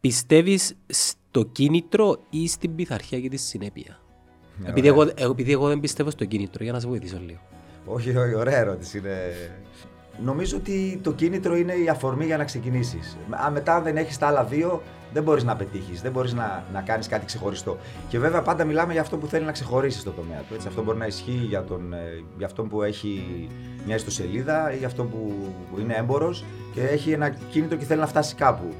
[0.00, 4.00] Πιστεύεις στο κίνητρο ή στην πειθαρχία και τη συνέπεια;
[4.58, 5.02] Ναι, επειδή, ωραία.
[5.02, 7.40] εγώ, εγώ- επειδή εγώ δεν πιστεύω στο κίνητρο, για να σε βοηθήσω λίγο.
[7.84, 8.98] Όχι, όχι, ωραία ερώτηση.
[8.98, 9.16] Είναι...
[10.24, 13.16] Νομίζω ότι το κίνητρο είναι η αφορμή για να ξεκινήσεις.
[13.30, 14.82] Αν μετά αν δεν έχεις τα άλλα δύο,
[15.12, 17.78] δεν μπορείς να πετύχεις, δεν μπορείς να, να κάνεις κάτι ξεχωριστό.
[18.08, 20.54] Και βέβαια πάντα μιλάμε για αυτό που θέλει να ξεχωρίσεις στο τομέα του.
[20.54, 20.68] Έτσι.
[20.68, 23.22] Αυτό μπορεί να ισχύει για, τον, ε, για αυτόν που έχει
[23.86, 25.32] μια ιστοσελίδα ή για αυτόν που
[25.80, 26.44] είναι έμπορος
[26.74, 28.74] και έχει ένα κίνητρο και θέλει να φτάσει κάπου.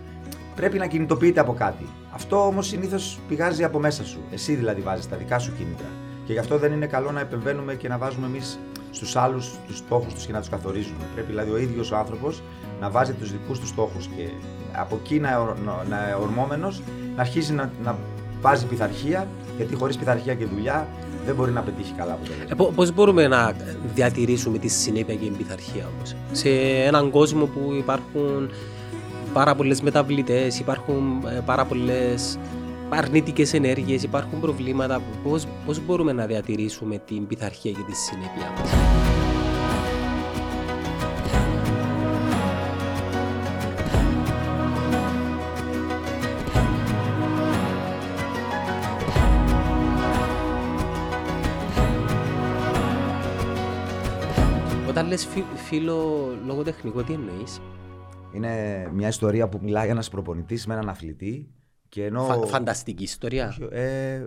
[0.61, 1.87] Πρέπει να κινητοποιείται από κάτι.
[2.11, 4.19] Αυτό όμως συνήθως πηγάζει από μέσα σου.
[4.31, 5.87] Εσύ δηλαδή βάζεις τα δικά σου κίνητρα.
[6.25, 8.59] Και γι' αυτό δεν είναι καλό να επεμβαίνουμε και να βάζουμε εμείς
[8.91, 11.05] στους άλλους τους στόχους τους και να τους καθορίζουμε.
[11.15, 12.43] Πρέπει δηλαδή ο ίδιος ο άνθρωπος
[12.81, 14.29] να βάζει τους δικούς του στόχους και
[14.73, 16.69] από εκεί να, εορ- να- να ορμόμενο
[17.17, 17.99] να αρχίζει να, να
[18.41, 20.89] βάζει πειθαρχία, γιατί χωρίς πειθαρχία και δουλειά
[21.27, 22.53] δεν μπορεί να πετύχει καλά αποτελέσματα.
[22.53, 23.53] Ε, Πώ πώς μπορούμε να
[23.95, 26.49] διατηρήσουμε τη συνέπεια και την πειθαρχία όμως; Σε
[26.87, 28.51] έναν κόσμο που υπάρχουν
[29.33, 32.39] πάρα πολλές μεταβλητές, υπάρχουν ε, πάρα πολλές
[32.89, 35.03] αρνητικές ενέργειες, υπάρχουν προβλήματα.
[35.67, 38.71] Πώς μπορούμε να διατηρήσουμε την πειθαρχία και τη συνέπεια μας;
[54.89, 57.61] Όταν λες φι, φίλο λογοτεχνικό, τι εννοείς;
[58.33, 61.55] Είναι μια ιστορία που μιλάει ένας προπονητής με έναν αθλητή
[61.89, 62.25] και ενώ.
[62.25, 63.57] Φα, φανταστική ιστορία.
[63.71, 64.27] Ε,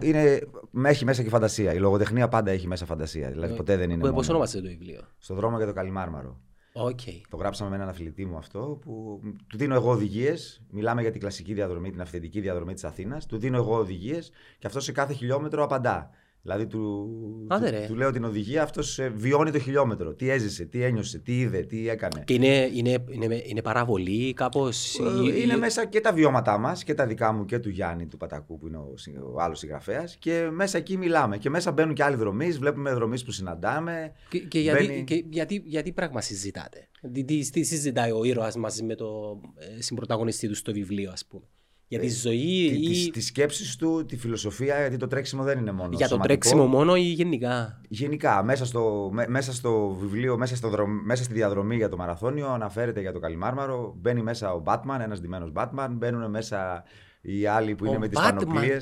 [0.00, 0.40] είναι,
[0.82, 1.74] έχει μέσα και φαντασία.
[1.74, 3.30] Η λογοτεχνία πάντα έχει μέσα φαντασία.
[3.30, 4.02] Δηλαδή ποτέ δεν είναι.
[4.02, 4.26] Πώς μόνο.
[4.28, 6.40] ονομάζεται το βιβλίο; Στο δρόμο για το Καλλιμάρμαρο.
[6.72, 7.00] Οκ.
[7.28, 10.62] Το γράψαμε με έναν αθλητή μου αυτό που του δίνω εγώ οδηγίες.
[10.70, 13.26] Μιλάμε για την κλασική διαδρομή, την αυθεντική διαδρομή της Αθήνας.
[13.26, 16.10] Του δίνω εγώ οδηγίες και αυτό σε κάθε χιλιόμετρο απαντά.
[16.42, 17.08] Δηλαδή του,
[17.48, 17.86] Άντε, του, ρε.
[17.86, 20.14] του λέω την οδηγία, αυτός βιώνει το χιλιόμετρο.
[20.14, 22.22] Τι έζησε, τι ένιωσε, τι είδε, τι έκανε.
[22.26, 24.98] Και είναι, είναι, είναι, είναι παραβολή, κάπως.
[24.98, 28.16] Ε, Είναι μέσα και τα βιώματά μας και τα δικά μου και του Γιάννη του
[28.16, 30.16] Πατακού που είναι ο, συ- ο άλλος συγγραφέας.
[30.16, 31.38] Και μέσα εκεί μιλάμε.
[31.38, 34.12] Και μέσα μπαίνουν και άλλοι δρομείς, βλέπουμε δρομείς που συναντάμε.
[34.28, 38.56] Και, και, γιατί, Μπαίνει- και γιατί, γιατί πράγμα συζητάτε; Τι, τι, τι συζητάει ο ήρωας
[38.56, 39.40] μαζί με το
[39.76, 41.42] ε, συμπροταγωνιστή του στο βιβλίο, ας πούμε;
[41.90, 45.42] Για τη ζωή Ε, Τη, ή τις, τις σκέψεις του, τη φιλοσοφία, γιατί το τρέξιμο
[45.42, 46.38] δεν είναι μόνο για το σωματικό.
[46.38, 51.22] τρέξιμο μόνο ή γενικά; Γενικά, μέσα στο, με- μέσα στο βιβλίο, μέσα, στο δρομ- μέσα
[51.24, 53.94] στη διαδρομή για το μαραθώνιο, αναφέρεται για το Καλλιμάρμαρο.
[53.98, 55.88] Μπαίνει μέσα ο Batman, ένας ντυμένος Batman.
[55.90, 56.82] Μπαίνουν μέσα
[57.20, 58.78] οι άλλοι που Ο είναι με τις Batman; πανοπλίες.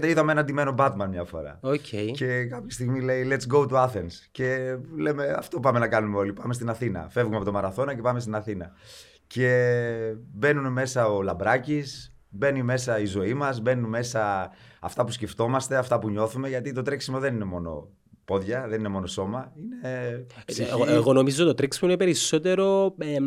[0.00, 1.58] Ναι, είδαμε ένα ντυμένο Batman μια φορά.
[1.62, 1.78] Οκ.
[2.14, 4.12] Και κάποια στιγμή λέει Let's go to Athens.
[4.30, 6.32] Και λέμε αυτό πάμε να κάνουμε όλοι.
[6.32, 7.06] Πάμε στην Αθήνα.
[7.10, 8.72] Φεύγουμε από το μαραθώνα και πάμε στην Αθήνα.
[9.26, 9.74] Και
[10.34, 15.98] μπαίνουν μέσα ο Λαμπράκης, μπαίνει μέσα η ζωή μας, μπαίνουν μέσα αυτά που σκεφτόμαστε, αυτά
[15.98, 16.48] που νιώθουμε.
[16.48, 17.88] Γιατί το τρέξιμο δεν είναι μόνο
[18.30, 19.52] πόδια, δεν είναι μόνο σώμα.
[19.54, 20.70] Είναι ψυχή.
[20.70, 23.24] Εγώ, εγώ νομίζω το τρέξιμο είναι περισσότερο εμ,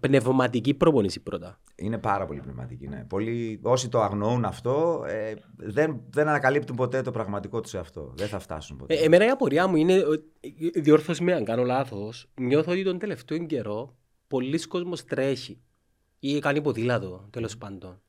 [0.00, 1.60] πνευματική προπονήση πρώτα.
[1.74, 2.88] Είναι πάρα πολύ πνευματική.
[2.88, 3.04] Ναι.
[3.08, 8.12] Πολλοί, όσοι το αγνοούν αυτό, ε, δεν, δεν ανακαλύπτουν ποτέ το πραγματικό τους εαυτό.
[8.16, 8.94] Δεν θα φτάσουν ποτέ.
[8.94, 12.98] Ε, εμένα η απορία μου είναι, ε, διόρθωση με αν κάνω λάθος, νιώθω ότι τον
[12.98, 13.96] τελευταίο καιρό
[14.26, 15.60] πολλοί κόσμος τρέχει
[16.20, 18.00] ή κάνει ποδήλατο, τέλος πάντων.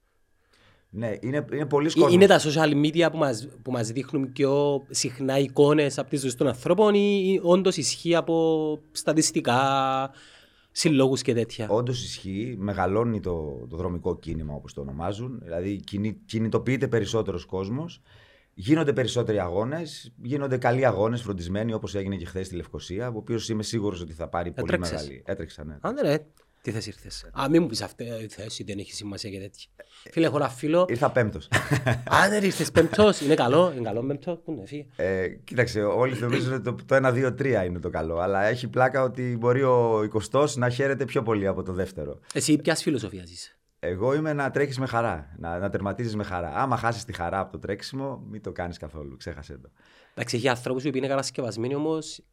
[0.90, 2.14] ναι, είναι, είναι πολλοί Ε, κόσμος.
[2.14, 6.34] Είναι τα social media που μας, που μας δείχνουν πιο συχνά εικόνες από τη ζωή
[6.34, 9.60] των ανθρώπων ή, ή όντως ισχύει από στατιστικά,
[10.72, 15.40] συλλόγους και τέτοια; Όντως ισχύει, μεγαλώνει το, το δρομικό κίνημα όπως το ονομάζουν.
[15.44, 18.02] Δηλαδή κινη, κινητοποιείται περισσότερος κόσμος.
[18.54, 20.14] Γίνονται περισσότεροι αγώνες.
[20.24, 23.08] Γίνονται καλοί αγώνες, φροντισμένοι όπως έγινε και χθες στη Λευκοσία.
[23.10, 24.92] Ο οποίος είμαι σίγουρος ότι θα πάρει πολύ Έτρεξες.
[24.92, 25.24] μεγάλη.
[25.26, 25.78] Έτρεξα, ναι.
[25.82, 26.26] Αν δεν είναι,
[26.62, 29.70] τι θέση ήρθες; Α, μην μου πεις αυτή η θέση, δεν έχεις σημασία και τέτοια.
[30.12, 30.86] Φίλε, έχω ένα φίλο.
[30.90, 31.48] Ήρθα πέμπτος.
[32.14, 33.22] Α, δεν ήρθες πέμπτος.
[33.22, 34.40] Είναι καλό, είναι καλό πέμπτος.
[34.44, 34.86] Πού είναι, φύγε.
[34.96, 38.20] ε, κοίταξε, όλοι νομίζουν ότι το, το 1-2-3 είναι το καλό.
[38.20, 40.00] Αλλά έχει πλάκα ότι μπορεί ο
[40.32, 42.20] 20 να χαίρεται πιο πολύ από το δεύτερο.
[42.34, 43.56] Εσύ ποιας φιλοσοφίας είσαι.
[43.80, 45.36] Εγώ είμαι να τρέχεις με χαρά.
[45.38, 46.54] Να, να τερματίζεις με χαρά.
[46.56, 49.18] Άμα χάσεις τη χαρά από το τρέξιμο, μην το κάνεις καθόλου.
[49.18, 49.70] Ξέχασε το.
[50.14, 52.24] Εντάξει, έχει ανθρώπους που είναι κατασκευασμένοι όμως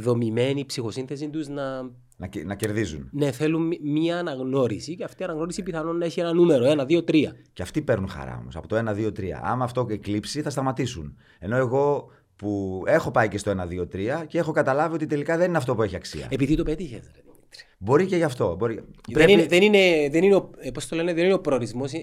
[0.00, 1.82] δομημένοι η ψυχοσύνθεση τους να,
[2.16, 3.08] Να, κε- να κερδίζουν.
[3.12, 6.84] ναι, θέλουν μ- μία αναγνώριση και αυτή η αναγνώριση πιθανόν να έχει ένα νούμερο, ένα,
[6.84, 7.36] δύο, τρία.
[7.52, 8.56] Και αυτοί παίρνουν χαρά όμως.
[8.56, 9.40] Από το 1-2-3.
[9.42, 11.16] Άμα αυτό εκλείψει, θα σταματήσουν.
[11.38, 15.56] Ενώ εγώ που έχω πάει και στο 1-2-3 και έχω καταλάβει ότι τελικά δεν είναι
[15.58, 16.26] αυτό που έχει αξία.
[16.30, 17.00] Επειδή το πέτυχες.
[17.14, 17.60] ρε Δημήτρη.
[17.78, 18.54] Μπορεί και γι' αυτό.
[18.58, 18.74] Μπορεί...
[18.74, 21.40] Δεν, Πρέπει- είναι, δεν, είναι, δεν, είναι ο, ε, πώς το λένε, δεν είναι ο
[21.40, 22.02] προορισμός, ε, ε,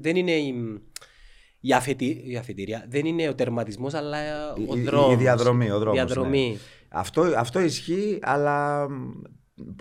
[0.00, 0.54] δεν είναι η,
[1.60, 4.18] η, αφετη, η αφετηρία, δεν είναι ο τερματισμός, αλλά
[4.52, 5.12] ο η- η- δρόμος.
[5.12, 6.48] η διαδρομή, ο δρόμος, Διαδρομή.
[6.50, 6.56] ναι.
[6.92, 8.86] Αυτό, αυτό ισχύει, αλλά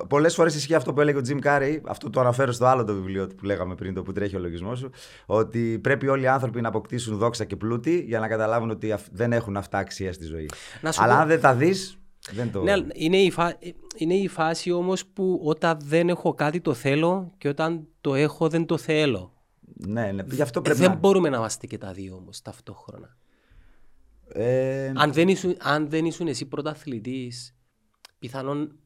[0.10, 1.82] πολλές φορές ισχύει αυτό που έλεγε ο Τζιμ Κάρεϊ.
[1.88, 4.80] Αυτό το αναφέρω στο άλλο το βιβλίο που λέγαμε πριν, το που τρέχει ο λογισμός
[4.80, 4.90] σου.
[5.26, 9.08] Ότι πρέπει όλοι οι άνθρωποι να αποκτήσουν δόξα και πλούτη για να καταλάβουν ότι αυ-
[9.12, 10.50] δεν έχουν αυτά αξία στη ζωή.
[10.82, 11.98] Να σου Αλλά πω- αν δεν τα δεις,
[12.32, 12.62] Δεν το...
[12.62, 13.54] Ναι, αλλά είναι, η φα...
[13.98, 18.48] είναι η φάση όμως που όταν δεν έχω κάτι το θέλω και όταν το έχω
[18.50, 19.34] δεν το θέλω.
[19.88, 20.24] ναι, ναι.
[20.32, 20.96] Γι' αυτό Ε, πρέπει δεν να...
[20.96, 23.18] μπορούμε να είμαστε και τα δύο όμως ταυτόχρονα.
[24.34, 27.56] Ε, αν, δεν ήσουν, αν δεν ήσουν εσύ πρωταθλητής,
[28.20, 28.80] πιθανόν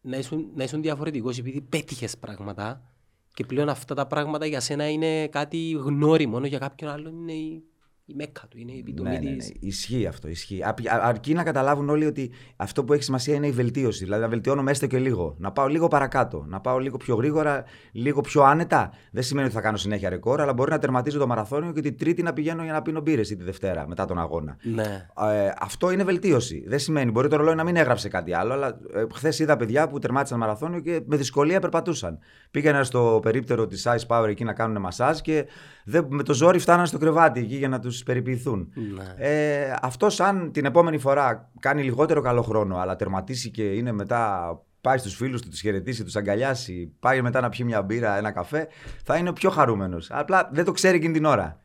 [0.00, 2.94] να ήσουν, να ήσουν διαφορετικός επειδή πέτυχες πράγματα
[3.34, 7.32] και πλέον αυτά τα πράγματα για σένα είναι κάτι γνώριμο, ενώ για κάποιον άλλον είναι
[7.32, 7.64] η,
[8.06, 9.36] η μέκα του, είναι η επιτομή Ναι, ναι, ναι.
[9.36, 9.52] της.
[9.60, 10.28] Ισχύει αυτό.
[10.28, 10.62] Ισχύει.
[10.62, 14.04] Α- α- αρκεί να καταλάβουν όλοι ότι αυτό που έχει σημασία είναι η βελτίωση.
[14.04, 15.34] Δηλαδή να βελτιώνομαι έστω και λίγο.
[15.38, 16.44] Να πάω λίγο παρακάτω.
[16.48, 18.92] Να πάω λίγο πιο γρήγορα, λίγο πιο άνετα.
[19.12, 21.98] Δεν σημαίνει ότι θα κάνω συνέχεια ρεκόρ, αλλά μπορεί να τερματίζω το μαραθώνιο και την
[21.98, 24.56] Τρίτη να πηγαίνω για να πίνω μπύρες ή τη Δευτέρα μετά τον αγώνα.
[24.62, 25.06] Ναι.
[25.32, 26.64] Ε, αυτό είναι βελτίωση.
[26.66, 27.10] Δεν σημαίνει.
[27.10, 30.38] Μπορεί το ρολόι να μην έγραψε κάτι άλλο, αλλά ε, χθες είδα παιδιά που τερμάτισαν
[30.38, 32.18] μαραθώνιο και με δυσκολία περπατούσαν.
[32.50, 35.46] Πήγαιναν στο περίπτερο της Ice Power εκεί να κάνουν μασάζ και
[35.84, 38.72] δεν, με το ζόρι φτάναν στο κρεβάτι εκεί για να τους περιποιηθούν.
[38.94, 39.14] Ναι.
[39.16, 44.58] Ε, αυτός, αν την επόμενη φορά κάνει λιγότερο καλό χρόνο, αλλά τερματίσει και είναι μετά.
[44.80, 48.30] Πάει στους φίλους του, τους χαιρετήσει, τους αγκαλιάσει, πάει μετά να πιει μια μπύρα, ένα
[48.32, 48.68] καφέ,
[49.04, 50.10] θα είναι πιο χαρούμενος.
[50.10, 51.60] Απλά δεν το ξέρει εκείνη την ώρα.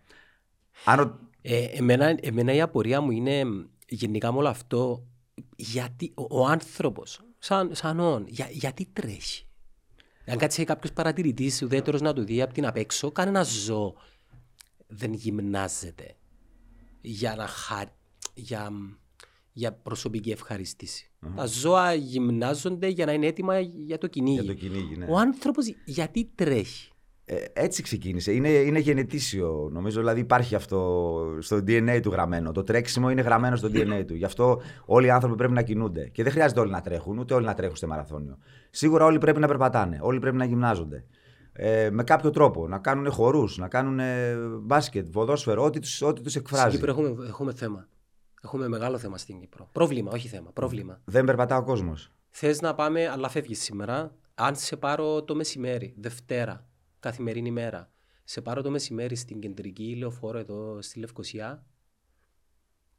[0.85, 3.43] Αν ο- Ε, εμένα, εμένα η απορία μου είναι
[3.87, 5.03] γενικά με όλο αυτό
[5.55, 9.45] γιατί ο, ο άνθρωπος σαν, σαν όν, για, γιατί τρέχει;
[10.27, 13.93] Αν κάτσει κάποιος παρατηρητής ουδέτερος να του δει από την απ' έξω, κανένα ζώο
[14.87, 16.15] δεν γυμνάζεται
[17.01, 17.81] για, να χα...
[18.33, 18.71] για,
[19.53, 21.11] για προσωπική ευχαρίστηση.
[21.35, 24.41] Τα ζώα γυμνάζονται για να είναι έτοιμα για το κυνήγι.
[24.41, 25.05] Για το κυνήγι, ναι.
[25.09, 26.91] Ο άνθρωπος γιατί τρέχει;
[27.25, 28.31] Ε, έτσι ξεκίνησε.
[28.31, 29.69] Είναι, είναι γενετήσιο.
[29.71, 32.51] Νομίζω δηλαδή υπάρχει αυτό στο DNA του γραμμένο.
[32.51, 34.15] Το τρέξιμο είναι γραμμένο στο DNA του.
[34.15, 36.09] Γι' αυτό όλοι οι άνθρωποι πρέπει να κινούνται.
[36.09, 38.37] Και δεν χρειάζεται όλοι να τρέχουν, ούτε όλοι να τρέχουν στο μαραθώνιο.
[38.69, 39.99] Σίγουρα όλοι πρέπει να περπατάνε.
[40.01, 41.05] Όλοι πρέπει να γυμνάζονται.
[41.61, 42.67] Ε, με κάποιο τρόπο.
[42.67, 43.99] Να κάνουν χορούς, να κάνουν
[44.61, 46.75] μπάσκετ, ποδόσφαιρο, ό,τι του ό,τι τους Στην εκφράζει.
[46.75, 47.87] Κύπρο έχουμε, έχουμε θέμα.
[48.43, 49.69] Έχουμε μεγάλο θέμα στην Κύπρο.
[49.71, 50.51] Πρόβλημα, όχι θέμα.
[50.51, 51.01] Πρόβλημα.
[51.05, 52.11] Δεν περπατά ο κόσμος.
[52.29, 54.15] Θες να πάμε, αλλά φεύγεις σήμερα.
[54.35, 56.67] Αν σε πάρω το μεσημέρι, Δευτέρα,
[56.99, 57.91] καθημερινή μέρα,
[58.23, 61.65] σε πάρω το μεσημέρι στην κεντρική λεωφόρο εδώ στη Λευκοσία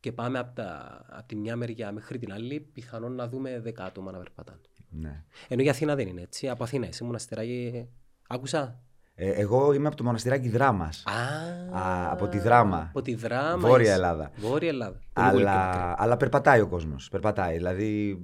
[0.01, 3.85] και πάμε από, τα, από τη μια μεριά μέχρι την άλλη, πιθανόν να δούμε δέκα
[3.85, 4.61] άτομα να περπατάνε.
[4.89, 5.25] Ναι.
[5.49, 6.49] Ενώ για Αθήνα δεν είναι έτσι.
[6.49, 7.89] Από Αθήνα είσαι μοναστεράκι.
[8.33, 8.81] Άκουσα.
[9.15, 11.03] Ε, εγώ είμαι από το μοναστηράκι Δράμας.
[11.07, 12.87] Α, Α, από τη Δράμα.
[12.89, 13.57] Από τη Δράμα.
[13.57, 13.93] Βόρεια είσαι.
[13.93, 14.31] Ελλάδα.
[14.37, 14.99] Βόρεια Ελλάδα.
[15.13, 15.83] Πολύ, πολύ πιο μακριά.
[15.83, 17.09] Αλλά, αλλά περπατάει ο κόσμος.
[17.09, 17.57] Περπατάει.
[17.57, 18.23] Δηλαδή,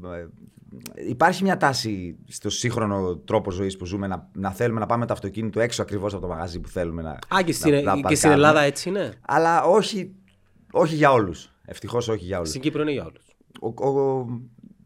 [0.96, 5.00] ε, υπάρχει μια τάση στο σύγχρονο τρόπο ζωής που ζούμε να, να θέλουμε να πάμε
[5.00, 7.10] με το αυτοκίνητο έξω ακριβώς από το μαγαζί που θέλουμε να.
[7.10, 8.34] Α, και στην, να- να και στην παρκάρουμε.
[8.34, 10.14] Ελλάδα έτσι είναι; Αλλά όχι,
[10.72, 11.52] όχι για όλους.
[11.64, 12.48] Ευτυχώς όχι για όλους.
[12.48, 13.24] Στην Κύπρο είναι για όλους.
[13.60, 14.26] Ο, ο,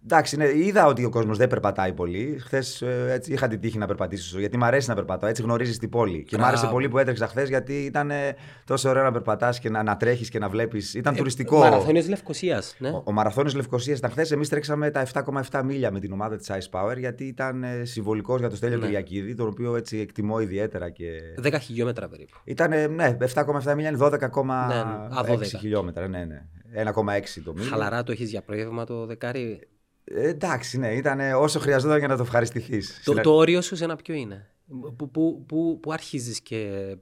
[0.03, 2.37] εντάξει, ναι, είδα ότι ο κόσμος δεν περπατάει πολύ.
[2.41, 5.31] Χθες έτσι είχα την τύχη να περπατήσω, γιατί μου αρέσει να περπατάω.
[5.31, 6.25] Έτσι γνωρίζεις την πόλη.
[6.25, 6.75] Και μου άρεσε Μπράβο.
[6.75, 10.29] πολύ που έτρεξα χθες, γιατί ήταν ε, τόσο ωραίο να περπατάς και να, να τρέχεις
[10.29, 10.95] και να βλέπεις.
[10.95, 11.59] Ήταν τουριστικό.
[11.59, 12.89] Μαραθώνιος Λευκοσίας, ναι.
[12.89, 14.31] Ο, ο Μαραθώνιος Λευκοσίας ήταν χθες.
[14.31, 15.07] Εμείς τρέξαμε τα
[15.51, 18.77] 7,7 μίλια με την ομάδα της Ice Power γιατί ήταν ε, συμβολικός για το Στέλιο
[18.79, 18.85] Ναι.
[18.85, 20.91] Κυριακίδη, τον οποίο έτσι εκτιμώ ιδιαίτερα.
[20.91, 21.07] Και...
[21.43, 22.37] 10 χιλιόμετρα περίπου.
[22.45, 25.45] Ήταν, ε, ναι, 7,7 μίλια είναι 12,6 Ναι, α, 12.
[25.45, 26.09] χιλιόμετρα.
[26.09, 26.45] Ναι, ναι.
[26.75, 26.93] 1,6
[27.45, 27.71] το μίλιο.
[27.71, 29.69] Χαλαρά το έχεις για προέβημα το δεκάρι;
[30.05, 33.01] Ε, εντάξει, ναι, ήταν όσο χρειαζόταν για να το ευχαριστηθείς.
[33.05, 34.51] Το, το όριο σου σε ένα ποιο είναι;
[34.97, 36.97] Που, που, που, που αρχίζεις και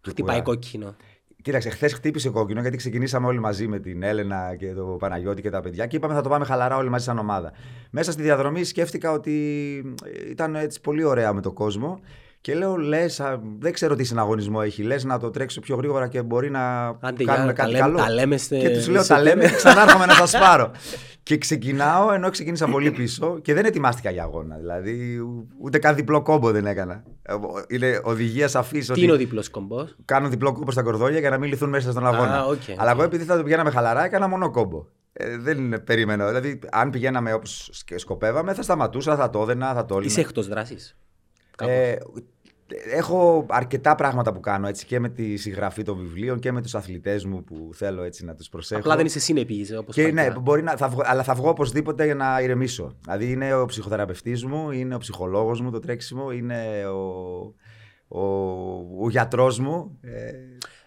[0.00, 0.96] χτυπάει κόκκινο;
[1.42, 5.50] Κοίταξε, χθες χτύπησε κόκκινο γιατί ξεκινήσαμε όλοι μαζί με την Έλενα και τον Παναγιώτη και
[5.50, 7.52] τα παιδιά και είπαμε θα το πάμε χαλαρά όλοι μαζί σαν ομάδα.
[7.90, 9.76] Μέσα στη διαδρομή σκέφτηκα ότι
[10.30, 12.00] ήταν έτσι πολύ ωραία με τον κόσμο
[12.42, 13.20] και λέω, λες,
[13.58, 14.82] δεν ξέρω τι συναγωνισμό έχει.
[14.82, 17.92] Λες να το τρέξω πιο γρήγορα και μπορεί να Άντε, κάνουμε για, κάτι τα, καλό.
[17.94, 20.70] λέμε, τα λέμε στε, Και τους λέω, σε- τα λέμε και ξανάρχομαι να σας πάρω.
[21.22, 24.56] και ξεκινάω ενώ ξεκίνησα πολύ πίσω και δεν ετοιμάστηκα για αγώνα.
[24.56, 27.02] Δηλαδή, ου- ούτε καν διπλό κόμπο δεν έκανα.
[27.22, 27.34] Ε,
[27.68, 29.84] Είναι οδηγία σαφής Τι ότι είναι ο διπλός κόμπο.
[30.04, 32.38] κάνω διπλό κόμπο στα κορδόλια για να μην λυθούν μέσα στον αγώνα.
[32.38, 32.96] Α, οκ, Αλλά οκ.
[32.96, 34.84] εγώ επειδή θα το πηγαίναμε χαλαρά, έκανα μόνο κόμπο.
[35.12, 36.26] Ε, δεν περίμενα.
[36.26, 40.20] Δηλαδή, αν πηγαίναμε όπως σκοπεύαμε, θα σταματούσα, θα το έδενα, θα το Είσαι έλυνα.
[40.28, 40.96] εκτός δράσης.
[41.66, 41.94] Ε,
[42.92, 46.74] έχω αρκετά πράγματα που κάνω έτσι και με τη συγγραφή των βιβλίων και με τους
[46.74, 48.80] αθλητές μου που θέλω έτσι να τους προσέχω.
[48.80, 49.76] Απλά δεν είσαι συνεπής.
[49.76, 50.22] Όπως Και παλιά.
[50.28, 52.96] ναι, μπορεί να, θα βγω, αλλά θα βγω οπωσδήποτε για να ηρεμήσω.
[53.00, 57.54] Δηλαδή είναι ο ψυχοθεραπευτής μου, είναι ο ψυχολόγος μου το τρέξιμο, είναι ο,
[58.08, 58.22] ο,
[59.04, 59.98] ο γιατρός μου.
[60.00, 60.32] Ε,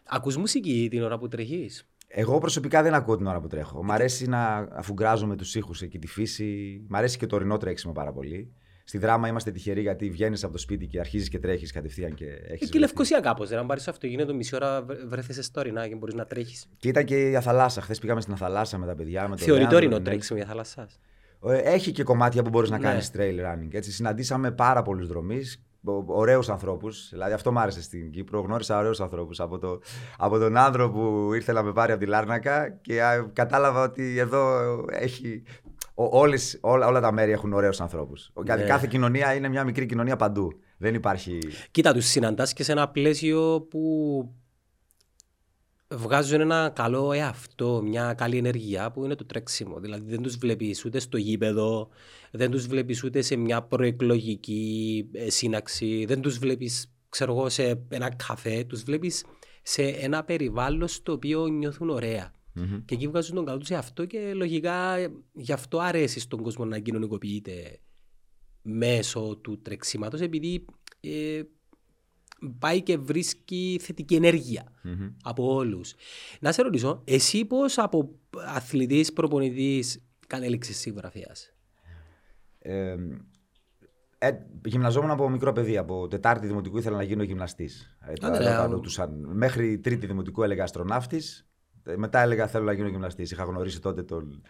[0.07, 1.87] Ακούς μουσική την ώρα που τρέχεις.
[2.07, 3.83] εγώ προσωπικά δεν ακούω την ώρα που τρέχω.
[3.83, 6.81] Μ' αρέσει να αφουγκράζω με τους ήχους εκεί τη φύση.
[6.89, 8.53] Μ' αρέσει και το ορεινό τρέξιμο πάρα πολύ.
[8.87, 12.25] Στη δράμα είμαστε τυχεροί γιατί βγαίνεις από το σπίτι και αρχίζεις και τρέχεις κατευθείαν και
[12.25, 12.67] έχεις.
[12.67, 13.49] Εκεί Λευκοσία κάπως.
[13.49, 16.65] Δεν αν πάρεις αυτοκίνητο μισή ώρα βρε- βρέθεσαι στο ορεινά και μπορείς να τρέχεις.
[16.77, 17.81] Και ήταν και η θαλάσσα.
[17.81, 19.21] Χθες πήγαμε στην θαλάσσα με τα παιδιά.
[19.21, 20.99] Με τον Θεωρεί το Λέανδρο, ορεινό τον τρέξιμο για θάλασσας.
[21.47, 22.83] Ε, Έχει και κομμάτια που μπορείς να Ναι.
[22.83, 23.69] κάνεις trail running.
[23.71, 25.63] Έτσι, συναντήσαμε πάρα πολλούς δρομείς,
[26.05, 27.09] ωραίους ανθρώπους.
[27.11, 28.39] Δηλαδή, αυτό μου άρεσε στην Κύπρο.
[28.41, 29.39] Γνώρισα ωραίους ανθρώπους.
[29.39, 29.79] Από, το,
[30.17, 34.17] από τον άνδρο που ήρθε να με πάρει από τη Λάρνακα και α, κατάλαβα ότι
[34.17, 34.59] εδώ
[34.91, 35.64] έχει Ο-
[35.95, 38.31] όλες, όλα, όλα τα μέρη έχουν ωραίους ανθρώπους.
[38.45, 38.55] Ναι.
[38.55, 40.59] Κάθε κοινωνία είναι μια μικρή κοινωνία παντού.
[40.77, 41.39] Δεν υπάρχει.
[41.71, 43.81] Κοίτα, τους συναντάς και σε ένα πλαίσιο που
[45.87, 49.79] βγάζουν ένα καλό εαυτό, μια καλή ενέργεια που είναι το τρέξιμο.
[49.79, 51.89] Δηλαδή δεν τους βλέπεις ούτε στο γήπεδο,
[52.31, 57.85] δεν τους βλέπεις ούτε σε μια προεκλογική ε, σύναξη, δεν τους βλέπεις ξέρω εγώ, σε
[57.89, 59.25] ένα καφέ, τους βλέπεις
[59.61, 62.31] σε ένα περιβάλλον στο οποίο νιώθουν ωραία.
[62.55, 62.85] Μμμ.
[62.85, 66.65] Και εκεί βγάζουν τον καλό τους εαυτό και λογικά ε, γι' αυτό αρέσει στον κόσμο
[66.65, 67.79] να κοινωνικοποιείται
[68.61, 70.65] μέσω του τρεξίματος επειδή
[70.99, 71.41] ε,
[72.59, 75.09] πάει και βρίσκει θετική ενέργεια Μμμ.
[75.23, 75.93] από όλους.
[76.39, 81.53] Να σε ρωτήσω, εσύ πώς από αθλητής, προπονητής κατέληξες συγγραφέας;
[82.59, 82.95] Ε,
[84.17, 84.31] ε,
[84.65, 85.77] γυμναζόμουν από μικρό παιδί.
[85.77, 87.97] Από Τετάρτη Δημοτικού ήθελα να γίνω γυμναστής.
[87.99, 91.47] Ε, Άντε, ρε, Μέχρι Τρίτη Δημοτικού έλεγα αστροναύτης.
[91.95, 93.31] Μετά έλεγα θέλω να γίνω γυμναστής.
[93.31, 94.41] Είχα γνωρίσει τότε τον,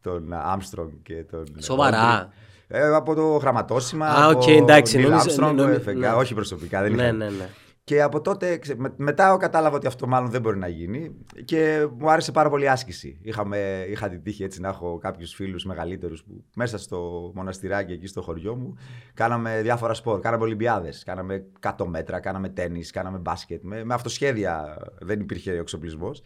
[0.00, 1.44] τον Armstrong και τον.
[1.58, 2.28] Σοβαρά.
[2.68, 4.06] Ε, από το γραμματόσημα.
[4.06, 6.10] Α, από οκ, εντάξει, Neil νόμιζα- Armstrong, νόμι- έφεγα.
[6.10, 6.16] ναι.
[6.16, 6.82] Όχι προσωπικά.
[6.82, 7.12] Δεν Ναι, είχα.
[7.12, 7.48] ναι, ναι.
[7.84, 11.86] Και από τότε, ξε- με- μετά κατάλαβα ότι αυτό μάλλον δεν μπορεί να γίνει και
[11.98, 13.18] μου άρεσε πάρα πολύ η άσκηση.
[13.22, 18.06] Είχαμε, είχα την τύχη έτσι να έχω κάποιους φίλους μεγαλύτερους που μέσα στο μοναστηράκι εκεί
[18.06, 18.74] στο χωριό μου
[19.14, 20.20] κάναμε διάφορα σπορ.
[20.20, 23.62] Κάναμε Ολυμπιάδες, κάναμε 100 μέτρα, κάναμε τέννη, κάναμε μπάσκετ.
[23.64, 26.22] Με, με αυτοσχέδια δεν υπήρχε εξοπλισμός.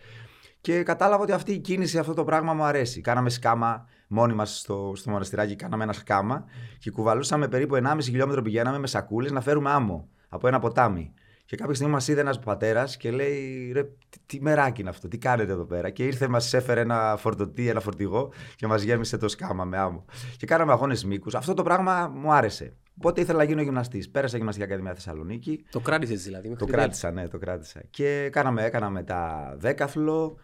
[0.64, 3.00] Και κατάλαβα ότι αυτή η κίνηση, αυτό το πράγμα μου αρέσει.
[3.00, 6.44] Κάναμε σκάμα μόνοι μας στο, στο μοναστηράκι, κάναμε ένα σκάμα
[6.78, 11.12] και κουβαλούσαμε περίπου 1,5 χιλιόμετρο πηγαίναμε με σακούλες να φέρουμε άμμο από ένα ποτάμι.
[11.44, 15.08] Και κάποια στιγμή μας είδε ένας πατέρας και λέει: Ρε, τι, τι μεράκι είναι αυτό,
[15.08, 15.90] τι κάνετε εδώ πέρα.
[15.90, 20.04] Και ήρθε, μας έφερε ένα φορτωτή, ένα φορτηγό και μας γέμισε το σκάμα με άμμο.
[20.36, 21.34] Και κάναμε αγώνες μήκους.
[21.34, 22.76] Αυτό το πράγμα μου άρεσε.
[22.98, 24.10] Οπότε ήθελα να γίνω γυμναστής.
[24.10, 25.64] Πέρασα γυμναστική ακαδημία Θεσσαλονίκη.
[25.70, 26.42] Το κράτησες δηλαδή.
[26.42, 26.80] Το μέχρι τέλους.
[26.80, 27.82] κράτησα, ναι, το κράτησα.
[27.90, 30.36] Και κάναμε, έκανα μετά δέκαθλο.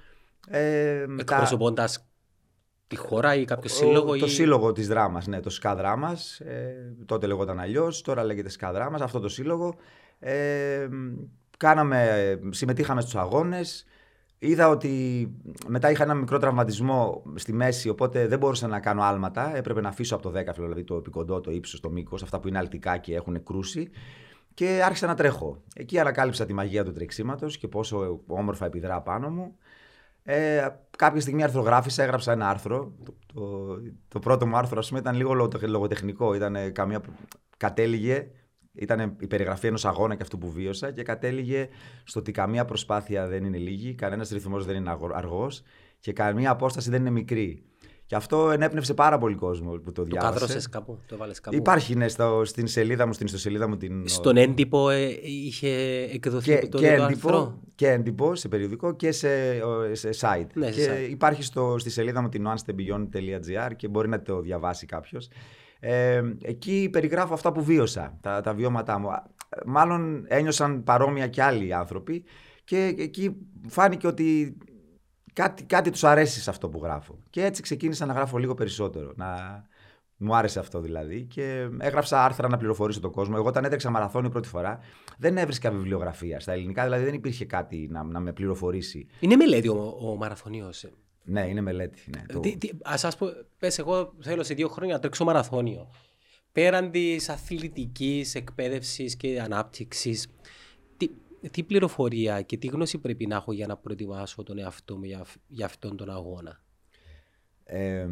[0.49, 2.05] Ε, μετά- Εκπροσωπώντας
[2.87, 4.19] τη χώρα ή κάποιο ο- σύλλογο.
[4.19, 4.29] Το ή...
[4.29, 9.01] σύλλογο της δράμας, ναι, το ΣΚΑ Δράμας, Ε, τότε λεγόταν αλλιώς, τώρα λέγεται ΣΚΑ Δράμας,
[9.01, 9.75] αυτό το σύλλογο.
[10.19, 10.89] Ε,
[11.57, 13.85] κάναμε, συμμετείχαμε στους αγώνες.
[14.43, 15.29] Είδα ότι
[15.67, 19.57] μετά είχα ένα μικρό τραυματισμό στη μέση, οπότε δεν μπορούσα να κάνω άλματα.
[19.57, 22.49] Έπρεπε να αφήσω από το δέκαφλο, δηλαδή το επικοντό, το ύψος, το μήκος, αυτά που
[22.49, 23.91] είναι αλτικά και έχουν κρούσει.
[24.55, 25.63] Και άρχισα να τρέχω.
[25.75, 29.57] Εκεί ανακάλυψα τη μαγεία του τρεξίματος και πόσο όμορφα επιδρά πάνω μου.
[30.23, 32.93] Ε, κάποια στιγμή αρθρογράφησα, έγραψα ένα άρθρο.
[33.05, 33.77] Το, το,
[34.09, 36.35] το πρώτο μου άρθρο, ας πούμε, ήταν λίγο λογο- λογοτεχνικό.
[36.35, 37.01] Ήταν καμία,
[37.57, 38.31] κατέληγε,
[38.73, 41.69] ήταν η περιγραφή ενός αγώνα και αυτού που βίωσα και κατέληγε
[42.05, 45.63] στο ότι καμία προσπάθεια δεν είναι λίγη, κανένας ρυθμός δεν είναι αργός
[46.01, 47.65] και καμία απόσταση δεν είναι μικρή.
[48.11, 50.33] Και αυτό ενέπνευσε πάρα πολύ κόσμο που το Το διάβασε.
[50.33, 54.09] κάδρωσες κάπου, το έβαλες κάπου; Υπάρχει ναι, στο, στην σελίδα μου, στην ιστοσελίδα μου την.
[54.09, 55.69] Στον έντυπο ε, είχε
[56.13, 57.61] εκδοθεί και, το, και, το έντυπο, άρθρο.
[57.75, 59.29] και έντυπο σε περιοδικό και σε,
[59.65, 60.47] ο, σε site.
[60.55, 61.11] Ναι, σε και site.
[61.11, 65.29] υπάρχει στο, στη σελίδα μου την onestebeyond.gr και μπορεί να το διαβάσει κάποιος.
[65.81, 69.11] Ε, εκεί περιγράφω αυτά που βίωσα, τα, τα βιώματά μου.
[69.11, 69.23] Α,
[69.67, 72.25] Μάλλον ένιωσαν παρόμοια και άλλοι άνθρωποι
[72.65, 73.37] και εκεί
[73.69, 74.57] φάνηκε ότι
[75.41, 77.19] κάτι, κάτι τους αρέσει σε αυτό που γράφω.
[77.31, 79.13] Και έτσι ξεκίνησα να γράφω λίγο περισσότερο.
[79.17, 79.29] Να...
[80.23, 83.35] Μου άρεσε αυτό δηλαδή και έγραψα άρθρα να πληροφορήσω τον κόσμο.
[83.39, 84.79] Εγώ όταν έτρεξα μαραθώνιο πρώτη φορά
[85.19, 89.07] δεν έβρισκα βιβλιογραφία στα ελληνικά, δηλαδή δεν υπήρχε κάτι να, να με πληροφορήσει.
[89.21, 90.93] Είναι μελέτη ο, ο μαραθωνίος; ε.
[91.25, 92.03] Ναι, είναι μελέτη.
[92.17, 92.41] Ναι, το...
[92.41, 93.27] Τι, τι, ας σας πω,
[93.59, 95.91] πες εγώ θέλω σε δύο χρόνια να τρέξω μαραθώνιο.
[96.53, 100.27] Πέραν της αθλητικής εκπαίδευσης και ανάπτυξης,
[101.41, 105.05] τι, τι πληροφορία και τι γνώση πρέπει να έχω για να προετοιμάσω τον εαυτό μου
[105.05, 106.61] για, για αυτόν τον αγώνα;
[107.65, 108.07] Ε,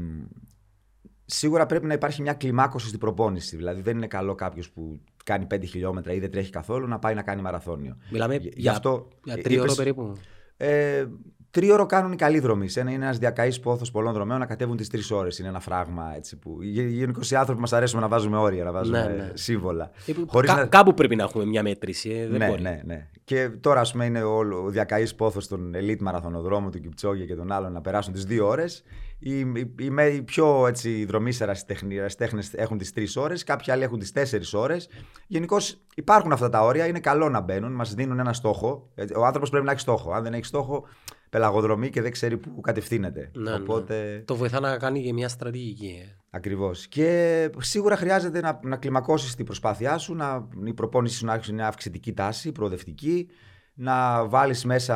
[1.25, 3.57] σίγουρα πρέπει να υπάρχει μια κλιμάκωση στην προπόνηση.
[3.57, 7.15] Δηλαδή δεν είναι καλό κάποιος που κάνει 5 χιλιόμετρα ή δεν τρέχει καθόλου να πάει
[7.15, 7.97] να κάνει μαραθώνιο.
[8.11, 10.13] Μιλάμε Γι- για, γι' αυτό για τρία ώρα είπες- περίπου.
[10.57, 11.07] Ε,
[11.51, 12.77] τρίωρο κάνουν οι καλοί δρομείς.
[12.77, 15.39] Ένα είναι ένας διακαής πόθος πολλών δρομέων να κατέβουν τις τρεις ώρες.
[15.39, 16.63] Είναι ένα φράγμα έτσι που.
[16.63, 19.31] γε- Γενικώς οι άνθρωποι μας αρέσουμε να βάζουμε όρια, να βάζουμε Ναι, ναι.
[19.35, 19.91] σύμβολα.
[20.07, 22.11] Ε, Χωρίς κα- να- Κάπου πρέπει να έχουμε μια μέτρηση.
[22.11, 22.63] ε, δεν ναι, μπορεί.
[22.63, 23.09] ναι, ναι.
[23.29, 27.35] Και τώρα, ας πούμε, είναι ο, ο διακαή πόθος των elite μαραθωνοδρόμων, του Κιπτσόγια και
[27.35, 28.83] των άλλων να περάσουν τις δύο ώρες.
[29.19, 33.83] Οι, οι, οι, με- οι πιο έτσι, δρομείς ερασιτέχνε έχουν τις τρεις ώρες, κάποιοι άλλοι
[33.83, 34.89] έχουν τις τέσσερις ώρες.
[35.27, 38.89] Γενικώς υπάρχουν αυτά τα όρια, είναι καλό να μπαίνουν, μας δίνουν ένα στόχο.
[38.95, 40.13] Ε, Ο άνθρωπος πρέπει να έχει στόχο.
[40.13, 40.85] Αν δεν έχει στόχο,
[41.31, 43.31] πελαγοδρομεί και δεν ξέρει πού κατευθύνεται.
[43.35, 43.57] Ναι, ναι.
[43.57, 44.23] Οπότε.
[44.27, 46.03] Το βοηθά να κάνει και μια στρατηγική.
[46.07, 46.17] ε.
[46.31, 46.87] Ακριβώς.
[46.87, 51.53] Και σίγουρα χρειάζεται να, να κλιμακώσεις την προσπάθειά σου, να, η προπόνηση σου να έχει
[51.53, 53.29] μια αυξητική τάση, προοδευτική,
[53.75, 54.95] να βάλεις μέσα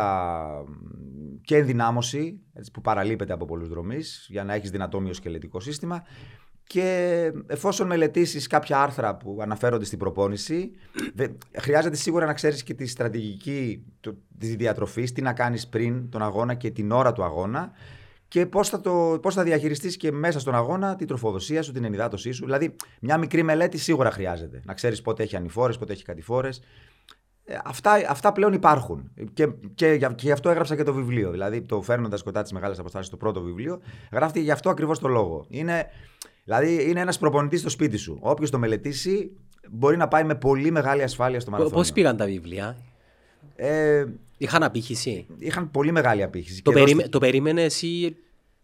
[0.66, 0.72] μ,
[1.40, 6.02] και ενδυνάμωση έτσι, που παραλείπεται από πολλούς δρομείς για να έχεις δυνατό μυοσκελετικό σύστημα.
[6.66, 10.70] Και εφόσον μελετήσεις κάποια άρθρα που αναφέρονται στην προπόνηση,
[11.14, 16.08] δε- χρειάζεται σίγουρα να ξέρεις και τη στρατηγική του- της διατροφής, τι να κάνεις πριν
[16.10, 17.72] τον αγώνα και την ώρα του αγώνα
[18.32, 21.84] και πώς θα, το, πώς θα διαχειριστείς και μέσα στον αγώνα την τροφοδοσία σου, την
[21.84, 22.44] ενυδάτωσή σου.
[22.44, 24.62] Δηλαδή, μια μικρή μελέτη σίγουρα χρειάζεται.
[24.64, 26.62] Να ξέρεις πότε έχει ανηφόρες, πότε έχει κατηφόρες.
[27.44, 29.10] Ε, αυτά, αυτά πλέον υπάρχουν.
[29.32, 31.30] Και, και, και, γι' αυτό έγραψα και το βιβλίο.
[31.30, 33.80] Δηλαδή, το φέρνοντας κοντά τις μεγάλες αποστάσεις, το πρώτο βιβλίο,
[34.12, 35.46] γράφτηκε γι' αυτό ακριβώς το λόγο.
[35.48, 35.86] Είναι,
[36.44, 38.18] δηλαδή, είναι ένας προπονητής στο σπίτι σου.
[38.20, 39.36] Όποιος το μελετήσει,
[39.70, 41.78] μπορεί να πάει με πολύ μεγάλη ασφάλεια στο μαραθώνιο.
[41.78, 42.76] Πώς πήγαν τα βιβλία,
[43.62, 44.04] ε,
[44.36, 45.26] Είχαν απήχηση.
[45.38, 46.62] Είχαν πολύ μεγάλη απήχηση.
[46.62, 48.16] Το, περίμε, το περίμενες ή.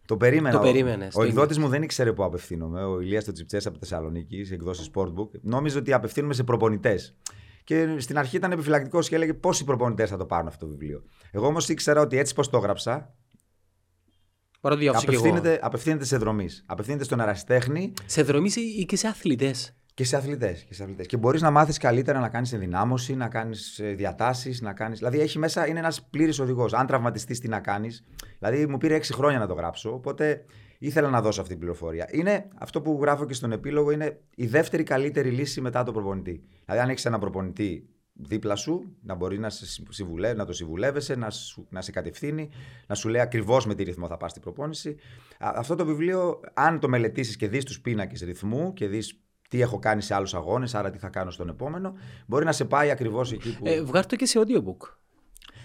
[0.07, 0.57] Το περίμενα.
[0.57, 2.85] Το περίμενες, ο εκδότης μου δεν ήξερε που απευθύνομαι.
[2.85, 5.29] Ο Ηλίας το Τσιπτσές από Θεσσαλονίκη, εκδόση Sportbook.
[5.41, 7.17] Νόμιζε ότι απευθύνουμε σε προπονητές.
[7.65, 11.03] Και στην αρχή ήταν επιφυλακτικός και έλεγε πόσοι προπονητές θα το πάρουν αυτό το βιβλίο.
[11.31, 13.15] Εγώ όμως ήξερα ότι έτσι πώ το έγραψα.
[14.61, 16.65] Απευθύνεται, απευθύνεται σε δρομής.
[16.67, 17.93] Απευθύνεται στον αραστέχνη.
[18.07, 19.78] Σε δρομής ή και σε αθλητές.
[19.99, 20.63] Και σε αθλητές.
[20.63, 21.07] Και, σε αθλητές.
[21.07, 24.99] και μπορείς να μάθεις καλύτερα να κάνεις ενδυνάμωση, να κάνεις ε, διατάσεις, να κάνεις.
[24.99, 26.73] Δηλαδή έχει μέσα, είναι ένας πλήρης οδηγός.
[26.73, 28.05] Αν τραυματιστείς, τι να κάνεις.
[28.39, 29.93] Δηλαδή μου πήρε 6 χρόνια να το γράψω.
[29.93, 30.45] Οπότε
[30.79, 32.09] ήθελα να δώσω αυτή την πληροφορία.
[32.11, 36.43] Είναι αυτό που γράφω και στον επίλογο, είναι η δεύτερη καλύτερη λύση μετά τον προπονητή.
[36.65, 41.15] Δηλαδή, αν έχεις ένα προπονητή δίπλα σου, να μπορεί να, σε συμβουλε, να το συμβουλεύεσαι,
[41.15, 42.49] να, σου, να σε κατευθύνει,
[42.87, 44.97] να σου λέει ακριβώς με τι ρυθμό θα πας στην προπόνηση.
[45.39, 49.79] Αυτό το βιβλίο, αν το μελετήσεις και δεις τους πίνακες ρυθμού και δεις τι έχω
[49.79, 51.95] κάνει σε άλλους αγώνες, άρα τι θα κάνω στον επόμενο,
[52.27, 53.67] μπορεί να σε πάει ακριβώς εκεί που.
[53.67, 54.89] Ε, βγάλω το και σε audiobook.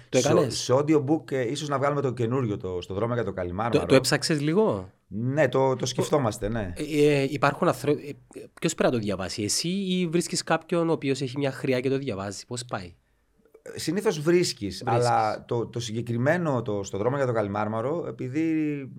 [0.10, 3.24] Το έκανες; Σε, σε audiobook, ε, ίσως να βγάλουμε το καινούριο, το, στο δρόμο για
[3.24, 3.80] το Καλιμάρο.
[3.80, 6.74] Το, το έψαξες λίγο; Ναι, το, το σκεφτόμαστε, ναι.
[6.76, 8.20] Ε, ε υπάρχουν άνθρωποι.
[8.34, 11.80] Ε, Ποιος πρέπει να το διαβάσει, εσύ ή βρίσκεις κάποιον ο οποίος έχει μια χρειά
[11.80, 12.96] και το διαβάζει, πώς πάει;
[13.76, 18.54] Συνήθως βρίσκεις, αλλά το, το συγκεκριμένο το, στο δρόμο για το Καλιμάρμαρο, επειδή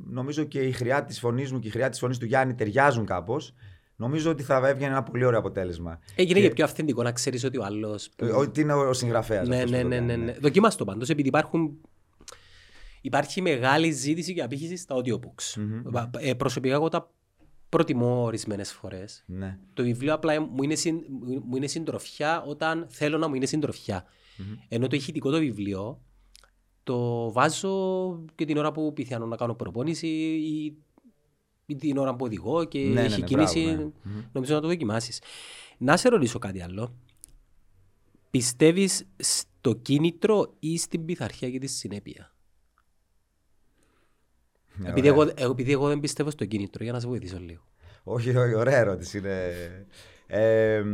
[0.06, 3.06] νομίζω και η χρειά της φωνής μου και η χρειά της φωνής του Γιάννη ταιριάζουν
[3.06, 3.54] κάπως,
[3.96, 6.00] Νομίζω ότι θα έβγαινε ένα πολύ ωραίο αποτέλεσμα.
[6.14, 8.10] Έγινε και, και πιο αυθεντικό να ξέρεις ότι ο άλλος.
[8.36, 9.48] Ότι είναι ο συγγραφέας.
[9.48, 10.32] Ναι, ναι, ναι, ναι, ναι.
[10.32, 11.80] Δοκίμαστε το πάντως, επειδή υπάρχουν.
[13.00, 15.60] Υπάρχει μεγάλη ζήτηση και απήχηση στα audiobooks.
[15.92, 16.08] Mm-hmm.
[16.18, 17.10] Ε, προσωπικά εγώ τα
[17.68, 19.24] προτιμώ ορισμένες φορές.
[19.26, 19.58] Ναι.
[19.74, 21.00] Το βιβλίο απλά μου είναι, συν,
[21.44, 24.04] μου είναι συντροφιά όταν θέλω να μου είναι συντροφιά.
[24.04, 24.58] Mm-hmm.
[24.68, 26.00] Ενώ το ηχητικό το βιβλίο
[26.82, 30.76] το βάζω και την ώρα που πιθανόν να κάνω προπόνηση ή
[31.66, 34.29] την ώρα που οδηγώ και ναι, έχει ναι, ναι, κίνηση, μπράβο, ναι.
[34.33, 35.22] νομίζω να το δοκιμάσεις.
[35.79, 36.94] Να σε ρωτήσω κάτι άλλο.
[38.31, 42.35] Πιστεύεις στο κίνητρο ή στην πειθαρχία και τη συνέπεια;
[44.77, 47.62] Ναι, επειδή, εγώ, επειδή εγώ δεν πιστεύω στο κίνητρο, για να σε βοηθήσω λίγο.
[48.03, 49.53] Όχι, ωραία ερώτηση είναι.
[50.27, 50.85] Ε,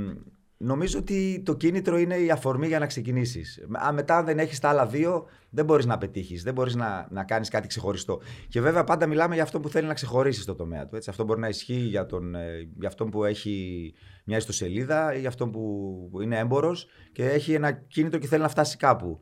[0.63, 3.61] Νομίζω ότι το κίνητρο είναι η αφορμή για να ξεκινήσεις.
[3.73, 7.25] Αν μετά δεν έχεις τα άλλα δύο, δεν μπορείς να πετύχεις, δεν μπορείς να, να
[7.25, 8.21] κάνεις κάτι ξεχωριστό.
[8.49, 10.97] Και βέβαια πάντα μιλάμε για αυτό που θέλει να ξεχωρίσεις στο τομέα του.
[10.97, 11.11] Έτσι.
[11.11, 13.95] Αυτό μπορεί να ισχύει για, τον, ε, για αυτόν που έχει
[14.25, 18.49] μια ιστοσελίδα ή για αυτόν που είναι έμπορος και έχει ένα κίνητρο και θέλει να
[18.49, 19.21] φτάσει κάπου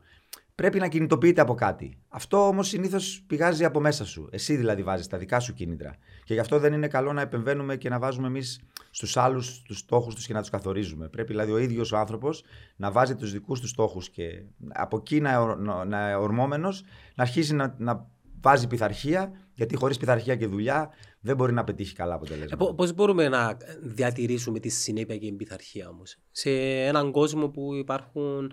[0.59, 1.97] πρέπει να κινητοποιείται από κάτι.
[2.07, 4.27] Αυτό όμως συνήθως πηγάζει από μέσα σου.
[4.31, 5.95] Εσύ δηλαδή βάζεις τα δικά σου κίνητρα.
[6.23, 9.77] Και γι' αυτό δεν είναι καλό να επεμβαίνουμε και να βάζουμε εμείς στους άλλους τους
[9.77, 11.07] στόχους τους και να τους καθορίζουμε.
[11.07, 12.43] Πρέπει δηλαδή ο ίδιος ο άνθρωπος
[12.75, 16.69] να βάζει τους δικούς του στόχους και από εκεί να, να ορμόμενο
[17.15, 18.07] να αρχίσει να, να
[18.41, 22.65] βάζει πειθαρχία, γιατί χωρίς πειθαρχία και δουλειά δεν μπορεί να πετύχει καλά αποτελέσματα.
[22.69, 26.49] Ε, Πώς μπορούμε να διατηρήσουμε τη συνέπεια και την πειθαρχία όμως, σε
[26.85, 28.51] έναν κόσμο που υπάρχουν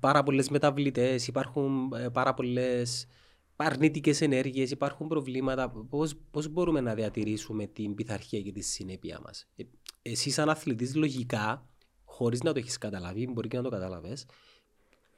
[0.00, 3.06] πάρα πολλές μεταβλητές, υπάρχουν ε, πάρα πολλές
[3.56, 5.72] αρνητικές ενέργειες, υπάρχουν προβλήματα.
[6.30, 9.62] Πώς μπορούμε να διατηρήσουμε την πειθαρχία και τη συνέπεια μας; Ε,
[10.02, 11.66] εσύ, σαν αθλητής, λογικά,
[12.04, 14.16] χωρίς να το έχεις καταλάβει, μπορεί και να το κατάλαβε,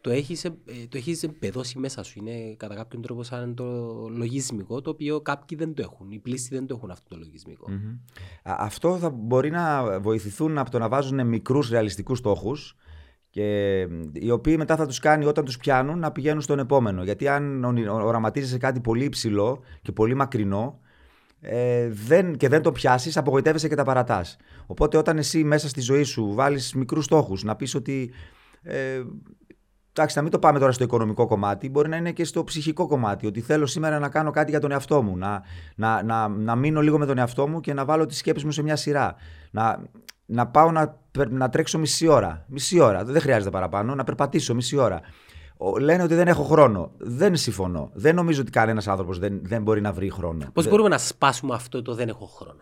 [0.01, 0.57] το έχεις ε,
[0.89, 2.19] το έχεις εμπεδώσει μέσα σου.
[2.19, 3.65] Είναι κατά κάποιον τρόπο σαν το
[4.09, 6.11] λογισμικό, το οποίο κάποιοι δεν το έχουν.
[6.11, 7.67] Οι πλήστοι δεν το έχουν αυτό το λογισμικο
[8.43, 12.77] Αυτό θα μπορεί να βοηθηθούν από το να βάζουν μικρούς ρεαλιστικούς στόχους
[13.39, 17.03] και οι οποίοι μετά θα τους κάνει όταν τους πιάνουν να πηγαίνουν στον επόμενο.
[17.03, 20.81] Γιατί αν οραματίζεσαι κάτι πολύ υψηλό και πολύ μακρινό
[21.41, 24.37] ε, δεν, και δεν το πιάσεις, απογοητεύεσαι και τα παρατάς.
[24.67, 28.11] Οπότε όταν εσύ μέσα στη ζωή σου βάλεις μικρούς στόχους, να πεις ότι...
[28.63, 29.03] Ε,
[29.93, 32.87] Εντάξει, να μην το πάμε τώρα στο οικονομικό κομμάτι, μπορεί να είναι και στο ψυχικό
[32.87, 33.27] κομμάτι.
[33.27, 35.17] Ότι θέλω σήμερα να κάνω κάτι για τον εαυτό μου.
[35.17, 35.43] Να,
[35.75, 38.51] να, να, να μείνω λίγο με τον εαυτό μου και να βάλω τις σκέψεις μου
[38.51, 39.15] σε μια σειρά.
[39.51, 39.83] Να,
[40.31, 42.45] να πάω να, να τρέξω μισή ώρα.
[42.49, 45.01] Μισή ώρα, δεν χρειάζεται παραπάνω, να περπατήσω μισή ώρα.
[45.81, 46.93] Λένε ότι δεν έχω χρόνο.
[46.99, 47.91] Δεν συμφωνώ.
[47.95, 50.51] Δεν νομίζω ότι κανένας άνθρωπος δεν, δεν μπορεί να βρει χρόνο.
[50.53, 52.61] Πώς μπορούμε να σπάσουμε αυτό το δεν έχω χρόνο.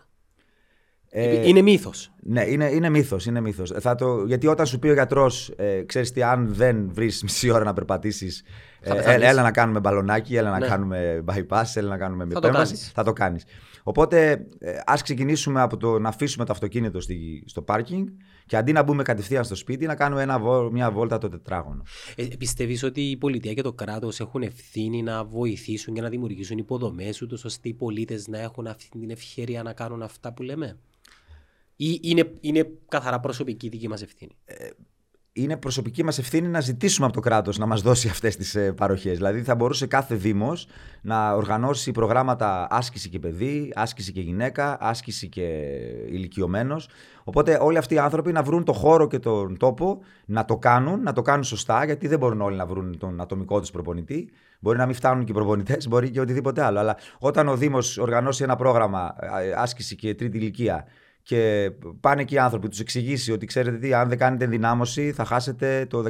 [1.09, 2.11] Ε, είναι μύθος.
[2.19, 3.25] Ναι, είναι, είναι μύθος.
[3.25, 3.71] Είναι μύθος.
[3.79, 7.49] Θα το, γιατί όταν σου πει ο γιατρός, ε, ξέρεις τι, αν δεν βρεις μισή
[7.49, 8.43] ώρα να περπατήσεις,
[8.91, 9.27] Ε, πεθάνεις.
[9.27, 10.67] έλα να κάνουμε μπαλονάκι, έλα να Ναι.
[10.67, 12.73] κάνουμε bypass, έλα να κάνουμε Θα το επέμβαση.
[12.73, 12.91] κάνεις.
[12.91, 13.43] Θα το κάνεις.
[13.83, 18.07] Οπότε ε, ας ξεκινήσουμε από το να αφήσουμε το αυτοκίνητο στη, στο πάρκινγκ
[18.45, 21.83] και αντί να μπούμε κατευθείαν στο σπίτι να κάνουμε ένα, βο- μια βόλτα το τετράγωνο.
[22.15, 26.57] Ε, πιστεύεις ότι η πολιτεία και το κράτος έχουν ευθύνη να βοηθήσουν και να δημιουργήσουν
[26.57, 30.77] υποδομές ούτως ώστε οι πολίτες να έχουν αυτή την ευκαιρία να κάνουν αυτά που λέμε;
[31.75, 34.35] Ή είναι, είναι καθαρά προσωπική δική μας ευθύνη;
[35.37, 39.17] Είναι προσωπική μας ευθύνη να ζητήσουμε από το κράτος να μας δώσει αυτές τις παροχές.
[39.17, 40.67] Δηλαδή, θα μπορούσε κάθε Δήμος
[41.01, 45.41] να οργανώσει προγράμματα άσκηση και παιδί, άσκηση και γυναίκα, άσκηση και
[46.09, 46.89] ηλικιωμένος.
[47.23, 51.01] Οπότε, όλοι αυτοί οι άνθρωποι να βρουν το χώρο και τον τόπο να το κάνουν,
[51.01, 54.29] να το κάνουν σωστά, γιατί δεν μπορούν όλοι να βρουν τον ατομικό τους προπονητή.
[54.59, 56.79] Μπορεί να μην φτάνουν και οι προπονητές, μπορεί και οτιδήποτε άλλο.
[56.79, 60.85] Αλλά όταν ο Δήμος οργανώσει ένα πρόγραμμα ε, άσκηση και τρίτη ηλικία
[61.27, 65.25] και πάνε και οι άνθρωποι, τους εξηγήσει ότι ξέρετε τι, αν δεν κάνετε ενδυνάμωση, θα
[65.25, 66.03] χάσετε το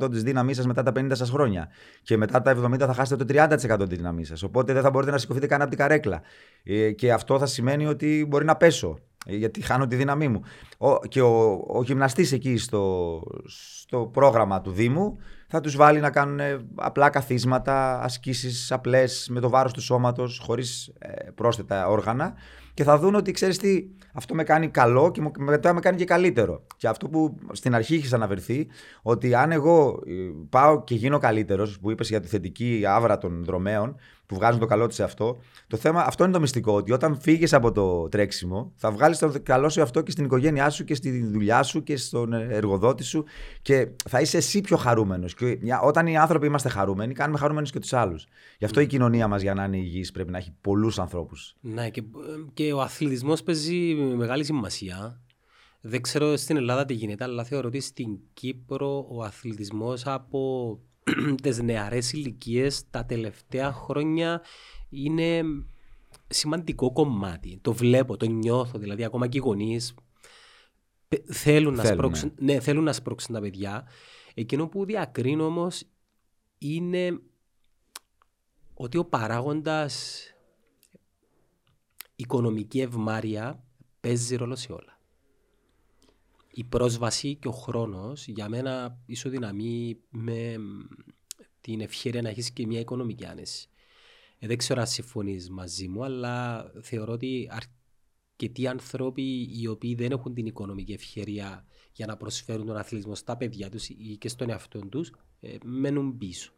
[0.00, 1.68] 15% της δύναμή σας μετά τα 50 σας χρόνια.
[2.02, 4.42] Και μετά τα 70 θα χάσετε το 30% της δύναμή σας.
[4.42, 6.22] Οπότε δεν θα μπορείτε να σηκωθείτε καν από την καρέκλα.
[6.62, 8.98] Ε, και αυτό θα σημαίνει ότι μπορεί να πέσω.
[9.26, 10.42] ε, Γιατί χάνω τη δύναμή μου.
[10.78, 15.18] Ο, και ο, ο γυμναστής εκεί στο, στο πρόγραμμα του Δήμου
[15.48, 20.40] θα τους βάλει να κάνουν ε, απλά καθίσματα, ασκήσεις απλές με το βάρος του σώματος,
[20.44, 22.34] χωρίς ε, πρόσθετα όργανα
[22.78, 25.96] και θα δουν ότι ξέρεις τι, αυτό με κάνει καλό και μου- μετά με κάνει
[25.96, 26.66] και καλύτερο.
[26.76, 28.66] Και αυτό που στην αρχή είχες αναβερθεί,
[29.02, 30.12] ότι αν εγώ ε,
[30.48, 33.96] πάω και γίνω καλύτερος, που είπες για τη θετική άβρα των δρομέων,
[34.28, 35.38] που βγάζουν το καλό του σε αυτό.
[35.66, 39.32] Το θέμα, αυτό είναι το μυστικό, ότι όταν φύγεις από το τρέξιμο, θα βγάλεις το
[39.42, 43.24] καλό σου αυτό και στην οικογένειά σου και στη δουλειά σου και στον εργοδότη σου
[43.62, 45.34] και θα είσαι εσύ πιο χαρούμενος.
[45.34, 48.26] Και μια- όταν οι άνθρωποι είμαστε χαρούμενοι, κάνουμε χαρούμενους και τους άλλους.
[48.58, 51.56] Γι' αυτό η κοινωνία μας, για να είναι υγιής, πρέπει να έχει πολλούς ανθρώπους.
[51.60, 52.02] Ναι, και,
[52.54, 55.20] και ο αθλητισμός παίζει μεγάλη σημασία.
[55.80, 60.78] Δεν ξέρω στην Ελλάδα τι γίνεται, αλλά θεωρώ ότι στην Κύπρο ο αθλητισμός από
[61.42, 64.42] τις νεαρές ηλικίες τα τελευταία χρόνια
[64.88, 65.42] είναι
[66.26, 67.58] σημαντικό κομμάτι.
[67.62, 69.94] Το βλέπω, το νιώθω, δηλαδή ακόμα και οι γονείς
[71.08, 73.86] πε- θέλουν, να, Θέλουν, σπρώξουν, ναι, θέλουν να σπρώξουν τα παιδιά.
[74.34, 75.84] Εκείνο που διακρίνω όμως
[76.58, 77.20] είναι
[78.74, 80.22] ότι ο παράγοντας
[82.16, 83.64] οικονομική ευμάρεια
[84.00, 84.97] παίζει ρόλο σε όλα.
[86.50, 90.80] Η πρόσβαση και ο χρόνος για μένα ισοδυναμεί με μ,
[91.60, 93.68] την ευχαίρεια να έχεις και μια οικονομική άνεση.
[94.38, 100.10] Ε, δεν ξέρω αν συμφωνείς μαζί μου, αλλά θεωρώ ότι αρκετοί άνθρωποι οι οποίοι δεν
[100.10, 104.50] έχουν την οικονομική ευχαίρεια για να προσφέρουν τον αθλητισμό στα παιδιά τους ή και στον
[104.50, 106.52] εαυτό τους, ε, μένουν πίσω.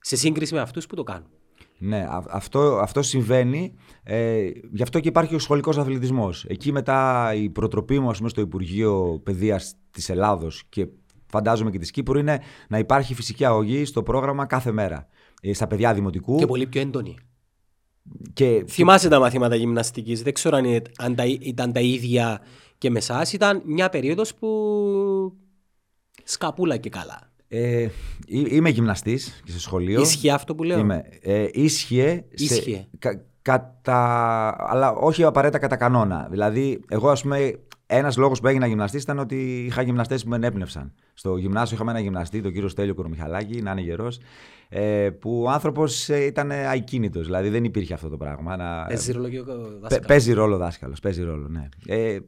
[0.00, 1.30] Σε σύγκριση με αυτούς που το κάνουν.
[1.78, 3.74] Ναι, α- αυτό, αυτό συμβαίνει.
[4.02, 6.44] Ε, γι' αυτό και υπάρχει ο σχολικός αθλητισμός.
[6.48, 10.86] Εκεί μετά η προτροπή μου, ας πούμε, στο Υπουργείο Παιδείας της Ελλάδος και
[11.26, 15.08] φαντάζομαι και της Κύπρου είναι να υπάρχει φυσική αγωγή στο πρόγραμμα κάθε μέρα.
[15.40, 16.36] Ε, στα παιδιά δημοτικού.
[16.38, 17.16] Και πολύ πιο έντονη.
[18.32, 22.40] και Θυμάσαι τα μαθήματα γυμναστικής, δεν ξέρω αν, είναι- αν τα, ήταν τα ίδια
[22.78, 23.32] και με εσάς.
[23.32, 24.48] Ήταν μια περίοδος που
[26.24, 27.32] σκαπούλα και καλά.
[27.48, 27.82] Ε,
[28.26, 30.00] εί- είμαι γυμναστής και σε σχολείο.
[30.00, 31.04] Ίσχυε αυτό που λέω; Είμαι.
[31.22, 32.24] Ε, ίσχυε.
[32.34, 32.86] σε- Ίσχυε.
[32.98, 36.26] κα- κατά, αλλά όχι απαραίτητα κατά κανόνα.
[36.30, 40.36] Δηλαδή, εγώ, ας πούμε, ένας λόγος που έγινα γυμναστής ήταν ότι είχα γυμναστές που με
[40.36, 40.92] ενέπνευσαν.
[41.14, 44.18] Στο γυμνάσιο είχαμε ένα γυμναστή, τον κύριο Στέλιο Κορομιχαλάκη, να είναι γερός,
[44.76, 47.24] ε, που ο άνθρωπος ήταν ακίνητος.
[47.24, 48.56] Δηλαδή, δεν υπήρχε αυτό το πράγμα.
[48.56, 50.06] Να, Παίζει ρόλο και ο Παι- δάσκαλος.
[50.06, 51.68] Παίζει ρόλο δάσκαλος, παίζει ρόλο, ναι.
[51.86, 52.18] Ε,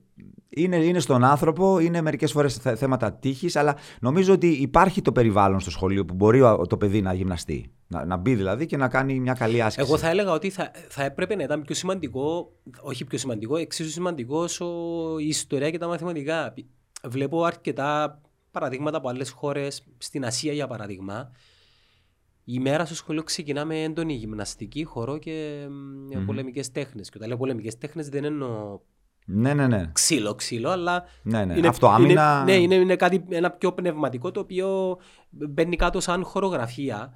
[0.49, 5.61] είναι, είναι στον άνθρωπο, είναι μερικές φορές θέματα τύχης, αλλά νομίζω ότι υπάρχει το περιβάλλον
[5.61, 7.71] στο σχολείο που μπορεί ο- το παιδί να γυμναστεί.
[7.89, 9.87] Να, να μπει δηλαδή και να κάνει μια καλή άσκηση.
[9.89, 13.91] Εγώ θα έλεγα ότι θα, θα έπρεπε να ήταν πιο σημαντικό, όχι πιο σημαντικό, εξίσου
[13.91, 14.67] σημαντικό όσο
[15.19, 16.55] η ιστορία και τα μαθηματικά.
[17.05, 21.31] Βλέπω αρκετά παραδείγματα από άλλες χώρες, στην Ασία για παράδειγμα.
[22.49, 27.09] Η μέρα στο σχολείο ξεκινά με έντονη γυμναστική, χορό και mm πολεμικές τέχνες.
[27.09, 28.81] Και όταν λέω πολεμικές τέχνες δεν εννοώ
[29.27, 29.91] Ναι, ναι, ναι.
[29.93, 31.57] ξύλο, ξύλο, αλλά ναι, ναι.
[31.57, 32.39] είναι, Αυτό, άμυνα.
[32.43, 34.99] είναι, ναι, είναι, είναι κάτι ένα πιο πνευματικό το οποίο
[35.31, 37.13] μπαίνει κάτω σαν χορογραφία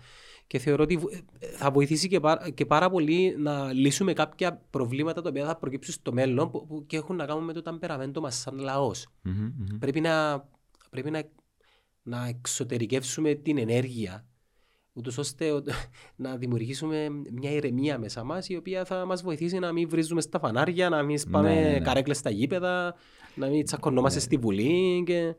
[0.46, 1.10] και θεωρώ ότι βο-
[1.56, 5.94] θα βοηθήσει και, πάρα, και πάρα πολύ να λύσουμε κάποια προβλήματα τα οποία θα προκύψουν
[5.94, 9.06] στο μέλλον που, που και έχουν να κάνουν με το ταμπεραμέντο μας σαν λαός.
[9.22, 9.78] Μμμ, μμμ.
[9.78, 10.44] Πρέπει, να,
[10.90, 11.22] πρέπει να,
[12.02, 14.24] να εξωτερικεύσουμε την ενέργεια
[14.92, 15.62] ούτως ώστε ο-
[16.16, 20.38] να δημιουργήσουμε μια ηρεμία μέσα μας η οποία θα μας βοηθήσει να μην βρίζουμε στα
[20.38, 21.80] φανάρια, να μην σπάμε Ναι, ναι, ναι.
[21.80, 22.94] καρέκλες στα γήπεδα,
[23.40, 25.34] να μην τσακωνόμαστε στη Βουλή και...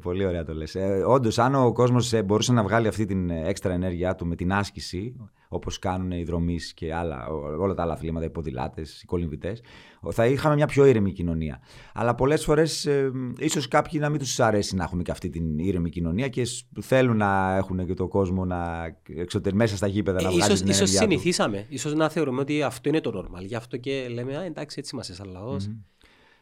[0.00, 0.74] Πολύ ωραία το λες.
[0.74, 4.52] Ε, Όντως, αν ο κόσμος μπορούσε να βγάλει αυτή την έξτρα ενέργειά του με την
[4.52, 5.16] άσκηση,
[5.48, 7.26] όπως κάνουν οι δρομή και άλλα,
[7.58, 9.62] όλα τα άλλα αθλήματα, οι ποδηλάτες, οι κολυμβητές,
[10.10, 11.60] θα είχαμε μια πιο ήρεμη κοινωνία.
[11.94, 15.58] Αλλά πολλές φορές ε, ίσως κάποιοι να μην τους αρέσει να έχουμε και αυτή την
[15.58, 16.42] ήρεμη κοινωνία και
[16.80, 19.54] θέλουν να έχουν και τον κόσμο να εξωτερ...
[19.54, 21.66] μέσα στα γήπεδα να ε, βγάλουν την ίσως συνηθίσαμε.
[21.68, 23.44] Ίσως να θεωρούμε ότι αυτό είναι το normal.
[23.44, 25.68] Γι' αυτό και λέμε, α, εντάξει, έτσι είμαστε σαν λαός.
[25.68, 25.97] Mm-hmm.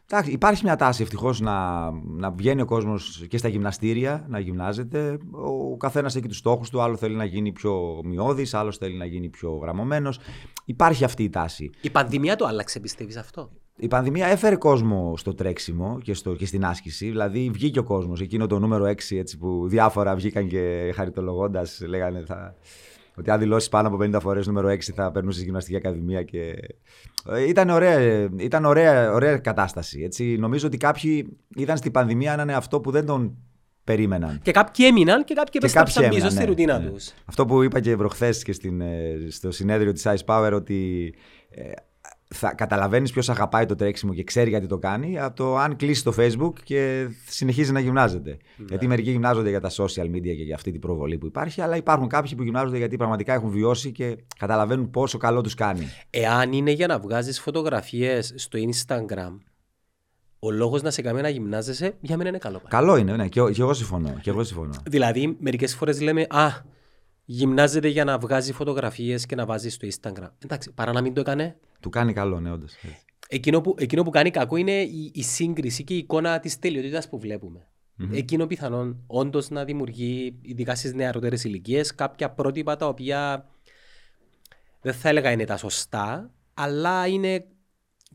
[0.09, 5.17] Εντάξει, υπάρχει μια τάση ευτυχώς να, να βγαίνει ο κόσμος και στα γυμναστήρια να γυμνάζεται.
[5.31, 6.81] Ο καθένας έχει τους στόχους του.
[6.81, 10.19] Άλλο θέλει να γίνει πιο μειώδης, άλλο θέλει να γίνει πιο γραμμωμένος.
[10.65, 11.69] Υπάρχει αυτή η τάση.
[11.81, 16.45] Η πανδημία το άλλαξε, πιστεύεις αυτό; Η πανδημία έφερε κόσμο στο τρέξιμο και, στο, και
[16.45, 17.09] στην άσκηση.
[17.09, 18.21] Δηλαδή βγήκε ο κόσμος.
[18.21, 22.55] Εκείνο το νούμερο 6 έτσι, που διάφορα βγήκαν και χαριτολογώντας λέγανε θα,
[23.17, 26.23] ότι αν δηλώσεις πάνω από 50 φορές νούμερο 6 θα περνούσε γυμναστική ακαδημία.
[26.23, 26.55] Και...
[27.29, 30.01] Ε, ήταν ωραία, ήταν ωραία, ωραία κατάσταση.
[30.01, 30.37] Έτσι.
[30.37, 33.37] Νομίζω ότι κάποιοι είδαν στην πανδημία έναν αυτό που δεν τον
[33.83, 34.39] περίμεναν.
[34.43, 36.89] Και κάποιοι έμειναν και κάποιοι επέστρεψαν πίσω στη ναι, ρουτίνα ναι.
[36.89, 37.13] τους.
[37.25, 41.13] Αυτό που είπα και προχθές και στην, ε, στο συνέδριο της Ice Power, ότι
[41.49, 41.71] ε,
[42.27, 46.03] θα καταλαβαίνεις ποιος αγαπάει το τρέξιμο και ξέρει γιατί το κάνει από το αν κλείσει
[46.03, 48.37] το Facebook και συνεχίζει να γυμνάζεται.
[48.57, 48.65] Ναι.
[48.69, 51.75] Γιατί μερικοί γυμνάζονται για τα social media και για αυτή την προβολή που υπάρχει, αλλά
[51.75, 55.87] υπάρχουν κάποιοι που γυμνάζονται γιατί πραγματικά έχουν βιώσει και καταλαβαίνουν πόσο καλό τους κάνει.
[56.09, 59.37] Εάν είναι για να βγάζεις φωτογραφίες στο Instagram,
[60.39, 62.61] ο λόγος να σε κάνει να γυμνάζεσαι για μένα είναι καλό.
[62.67, 64.13] Καλό είναι, ναι, και, εγώ συμφωνώ.
[64.21, 64.73] Και εγώ συμφωνώ.
[64.85, 66.47] Δηλαδή, μερικές φορές λέμε, Α,
[67.25, 70.29] γυμνάζεται για να βγάζει φωτογραφίες και να βάζει στο Instagram.
[70.43, 71.57] Εντάξει, παρά να μην το έκανε.
[71.79, 72.73] Του κάνει καλό, ναι, όντως.
[73.27, 77.09] Εκείνο που, εκείνο που κάνει κακό είναι η, η σύγκριση και η εικόνα της τελειότητας
[77.09, 77.67] που βλέπουμε.
[77.99, 78.09] Mm-hmm.
[78.13, 83.49] Εκείνο πιθανόν όντως να δημιουργεί, ειδικά στις νεαρότερες ηλικίες, κάποια πρότυπα τα οποία
[84.81, 87.45] δεν θα έλεγα είναι τα σωστά, αλλά είναι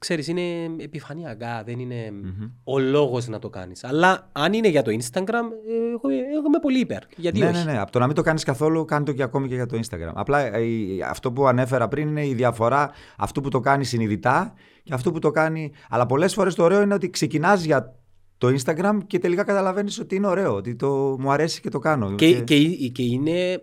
[0.03, 2.51] ξέρεις, είναι επιφανειακά, δεν είναι mm-hmm.
[2.65, 3.85] ο λόγος να το κάνεις.
[3.85, 5.47] Αλλά αν είναι για το Instagram,
[5.91, 7.03] εγώ, εγώ είμαι πολύ υπέρ.
[7.17, 7.79] Γιατί ναι, όχι; ναι, ναι.
[7.79, 10.13] Από το να μην το κάνεις καθόλου, κάνει το και ακόμη και για το Instagram.
[10.15, 10.63] Απλά ε,
[11.09, 15.19] αυτό που ανέφερα πριν είναι η διαφορά αυτού που το κάνει συνειδητά και αυτού που
[15.19, 15.73] το κάνει...
[15.89, 17.95] Αλλά πολλές φορές το ωραίο είναι ότι ξεκινάς για
[18.39, 22.15] το Instagram και τελικά καταλαβαίνεις ότι είναι ωραίο, ότι το, μου αρέσει και το κάνω.
[22.15, 22.43] Και, και...
[22.43, 23.63] και, και είναι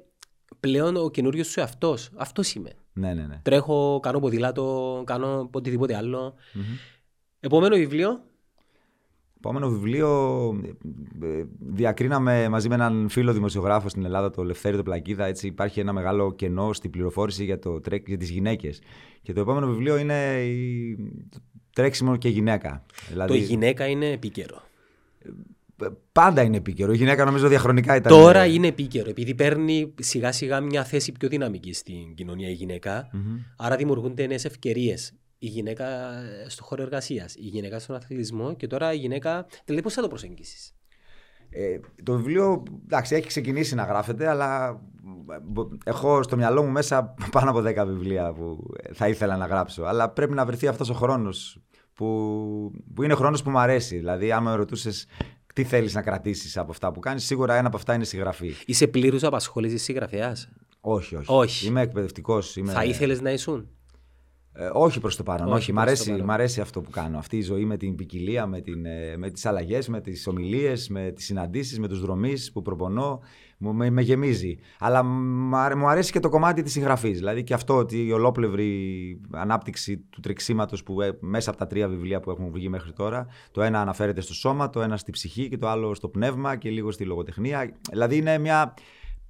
[0.60, 2.10] πλέον ο καινούριος σου εαυτός.
[2.16, 2.70] Αυτός είμαι.
[3.00, 3.40] Ναι, ναι, ναι.
[3.42, 6.34] Τρέχω, κάνω ποδήλατο, κάνω οτιδήποτε άλλο.
[6.34, 6.78] Mm-hmm.
[7.40, 8.24] Επόμενο βιβλίο.
[9.38, 10.10] Επόμενο βιβλίο
[11.22, 15.26] ε, διακρίναμε μαζί με έναν φίλο δημοσιογράφο στην Ελλάδα, το Λευθέρη το Πλακίδα.
[15.26, 18.82] Έτσι υπάρχει ένα μεγάλο κενό στην πληροφόρηση για, το, για τις γυναίκες.
[19.22, 20.98] Και το επόμενο βιβλίο είναι η...
[21.74, 22.86] τρέξιμο και γυναίκα.
[23.10, 23.32] Δηλαδή...
[23.32, 24.62] Το γυναίκα είναι επίκαιρο.
[25.82, 26.92] Ε, πάντα είναι επίκαιρο.
[26.92, 28.12] Η γυναίκα νομίζω διαχρονικά ήταν.
[28.12, 33.10] Τώρα είναι επίκαιρο, επειδή παίρνει σιγά σιγά μια θέση πιο δυναμική στην κοινωνία η γυναίκα.
[33.14, 33.54] Mm-hmm.
[33.58, 35.14] Άρα δημιουργούνται νέες ευκαιρίες.
[35.42, 35.86] Η γυναίκα
[36.48, 39.46] στο χώρο εργασίας, η γυναίκα στον αθλητισμό και τώρα η γυναίκα.
[39.66, 40.76] Δηλαδή, πώς θα το προσεγγίσεις;
[41.50, 44.82] Ε, το βιβλίο εντάξει, έχει ξεκινήσει να γράφεται, αλλά
[45.84, 49.84] έχω στο μυαλό μου μέσα πάνω από 10 βιβλία που θα ήθελα να γράψω.
[49.84, 51.62] Αλλά πρέπει να βρεθεί αυτός ο χρόνος
[51.94, 52.06] που,
[52.94, 53.98] που είναι χρόνος που μου αρέσει.
[53.98, 55.08] Δηλαδή, άμα με ρωτούσες
[55.60, 57.26] τι θέλεις να κρατήσεις από αυτά που κάνεις.
[57.26, 58.54] Σίγουρα ένα από αυτά είναι συγγραφή.
[58.66, 60.50] Είσαι πλήρω απασχόλησης συγγραφέας;
[60.82, 61.68] Όχι, όχι, όχι.
[61.68, 62.56] Είμαι εκπαιδευτικός.
[62.56, 62.72] Είμαι...
[62.72, 63.70] Θα ήθελες να ήσουν;
[64.54, 65.48] Ε, όχι προς το παρόν.
[65.48, 65.74] Όχι, όχι.
[65.74, 67.18] Μ, αρέσει, μ' αρέσει αυτό που κάνω.
[67.18, 70.90] Αυτή η ζωή με την ποικιλία, με, την, ε, με τις αλλαγές, με τις ομιλίες,
[70.90, 73.20] με τις συναντήσεις, με τους δρομείς που προπονώ.
[73.62, 74.58] Με, με γεμίζει.
[74.80, 77.18] Αλλά μου αρέσει και το κομμάτι της συγγραφής.
[77.18, 81.88] Δηλαδή και αυτό ότι η ολόπλευρη ανάπτυξη του τρεξίματος που ε, μέσα από τα τρία
[81.88, 83.28] βιβλία που έχουν βγει μέχρι τώρα.
[83.52, 86.70] Το ένα αναφέρεται στο σώμα, το ένα στη ψυχή και το άλλο στο πνεύμα και
[86.70, 87.80] λίγο στη λογοτεχνία.
[87.90, 88.74] Δηλαδή είναι μια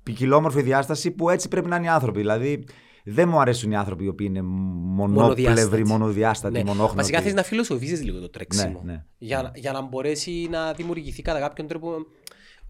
[0.03, 2.19] ποικιλόμορφη διάσταση που έτσι πρέπει να είναι οι άνθρωποι.
[2.19, 2.63] Δηλαδή
[3.03, 6.63] δεν μου αρέσουν οι άνθρωποι οι οποίοι είναι μονοπλευροί, μονοδιάστατοι, ναι.
[6.63, 6.95] μονόχνοτοι.
[6.95, 8.81] Βασικά θες να φιλοσοφήσει λίγο το τρέξιμο.
[8.83, 9.03] Ναι, ναι.
[9.17, 11.95] Για, για να μπορέσει να δημιουργηθεί κατά κάποιον τρόπο.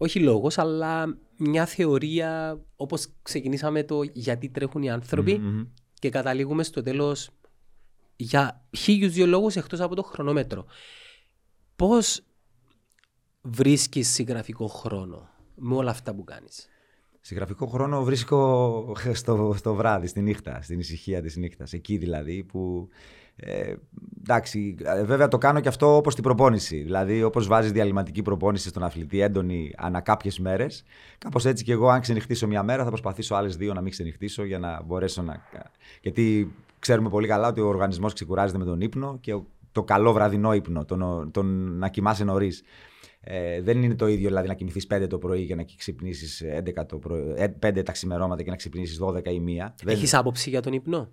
[0.02, 5.66] Όχι λόγος, αλλά μια θεωρία όπως ξεκινήσαμε το γιατί τρέχουν οι άνθρωποι mm-hmm.
[5.94, 7.30] και καταλήγουμε στο τέλος
[8.16, 10.64] για χίλιους δύο λόγους εκτός από το χρονόμετρο.
[11.76, 12.22] Πώς
[13.40, 16.68] βρίσκεις συγγραφικό χρόνο με όλα αυτά που κάνεις;
[17.20, 21.72] Συγγραφικό χρόνο βρίσκω στο, στο βράδυ, στη νύχτα, στην ησυχία της νύχτας.
[21.72, 22.88] Εκεί δηλαδή που...
[23.42, 23.74] Ε,
[24.20, 26.76] εντάξει, ε, βέβαια το κάνω και αυτό όπως την προπόνηση.
[26.82, 30.84] Δηλαδή όπως βάζεις διαλυματική προπόνηση στον αθλητή έντονη ανά κάποιες μέρες.
[31.18, 34.44] Κάπως έτσι και εγώ αν ξενυχτήσω μια μέρα θα προσπαθήσω άλλες δύο να μην ξενυχτήσω
[34.44, 35.42] για να μπορέσω να...
[36.02, 39.38] Γιατί ξέρουμε πολύ καλά ότι ο οργανισμός ξεκουράζεται με τον ύπνο και
[39.72, 42.62] το καλό βραδινό ύπνο, τον, τον να κοιμάσαι νωρίς.
[43.20, 46.42] Ε, δεν είναι το ίδιο δηλαδή να κοιμηθείς 5 το πρωί και να ξυπνήσεις
[47.60, 49.72] 5 τα ξημερώματα και να ξυπνήσεις 12 ή 1.
[49.84, 51.08] Έχεις άποψη για τον ύπνο;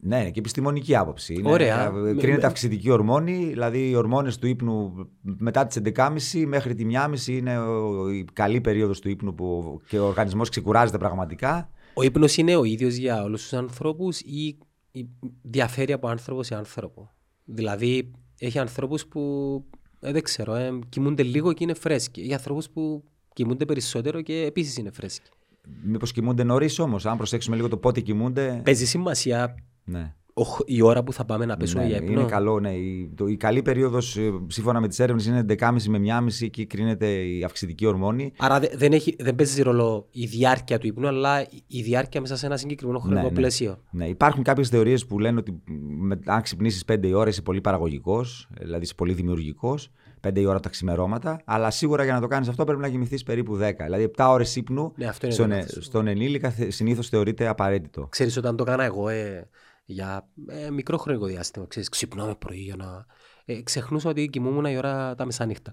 [0.00, 1.34] Ναι, είναι και επιστημονική άποψη.
[1.34, 1.86] Είναι, Ωραία.
[1.86, 6.74] ε, Με- Κρίνεται με- αυξητική ορμόνη, δηλαδή οι ορμόνες του ύπνου μετά τις 11.30 μέχρι
[6.74, 11.70] τη 1.30 είναι ο- η καλή περίοδος του ύπνου που και ο οργανισμός ξεκουράζεται πραγματικά.
[11.94, 14.58] Ο ύπνος είναι ο ίδιος για όλους τους ανθρώπους ή
[14.90, 15.08] ή
[15.42, 17.10] διαφέρει από άνθρωπο σε άνθρωπο;
[17.44, 19.20] Δηλαδή, έχει ανθρώπους που,
[20.00, 22.20] ε, δεν ξέρω, ε, κοιμούνται λίγο και είναι φρέσκοι.
[22.20, 25.30] Έχει ανθρώπους που κοιμούνται περισσότερο και επίσης είναι φρέσκοι.
[25.84, 28.60] Μήπως κοιμούνται νωρίς όμως, αν προσέξουμε λίγο το πότε κοιμούνται.
[28.64, 29.54] Παίζει σημασία
[29.86, 30.14] Ναι.
[30.34, 32.20] ο- η ώρα που θα πάμε να πέσουμε Ναι, για ύπνο.
[32.20, 32.70] είναι καλό, ναι.
[32.72, 37.06] Η, το, η καλή περίοδος σύμφωνα με τις έρευνες είναι 11.30 με 1.30 εκεί κρίνεται
[37.08, 38.32] η αυξητική ορμόνη.
[38.38, 42.20] Άρα δε- δεν, έχει, δεν παίζει ρόλο η διάρκεια του ύπνου, αλλά η- η διάρκεια
[42.20, 43.34] μέσα σε ένα συγκεκριμένο χρονικό Ναι, ναι.
[43.34, 43.82] πλαίσιο.
[43.90, 45.62] Ναι, υπάρχουν κάποιες θεωρίες που λένε ότι
[45.98, 49.90] με, αν ξυπνήσεις 5 η ώρα είσαι πολύ παραγωγικός, δηλαδή είσαι πολύ δημιουργικός.
[50.28, 51.40] 5 η ώρα τα ξημερώματα.
[51.44, 53.84] Αλλά σίγουρα για να το κάνεις αυτό πρέπει να κοιμηθείς περίπου 10.
[53.84, 55.84] Δηλαδή 7 ώρες ύπνου Ναι, αυτό είναι στον, το ε, λάθος.
[55.84, 58.06] στον ενήλικα συνήθως θεωρείται απαραίτητο.
[58.10, 59.48] Ξέρεις, όταν το έκανα εγώ ε,
[59.86, 63.06] για ε, μικρό χρονικό διάστημα, ξέρεις, ξυπνάμε πρωί για να...
[63.44, 65.72] Ε, ξεχνούσα ότι κοιμούμουν η ώρα τα μεσάνυχτα.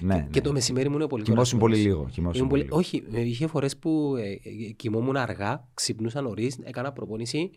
[0.00, 0.28] ναι, ναι.
[0.30, 1.84] Και το μεσημέρι μου είναι πολύ Κοιμόσουν κουρασμένος.
[1.86, 2.10] πολύ λίγο.
[2.12, 2.82] κοιμόσουν Ήμουν πολύ πολύ...
[2.82, 3.06] λίγο.
[3.12, 7.50] Όχι, ε, είχε φορές που ε, ε, κοιμόμουν αργά, ξυπνούσα νωρίς, έκανα προπόνηση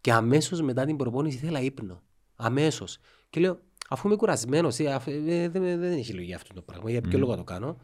[0.00, 2.02] και αμέσως μετά την προπόνηση ήθελα ύπνο.
[2.36, 2.98] Αμέσως.
[3.30, 6.90] Και λέω, αφού είμαι κουρασμένος, δεν, δεν, δεν έχει λογική αυτό το πράγμα.
[6.90, 7.20] Για ποιο Μμμ.
[7.20, 7.76] λόγο το κάνω.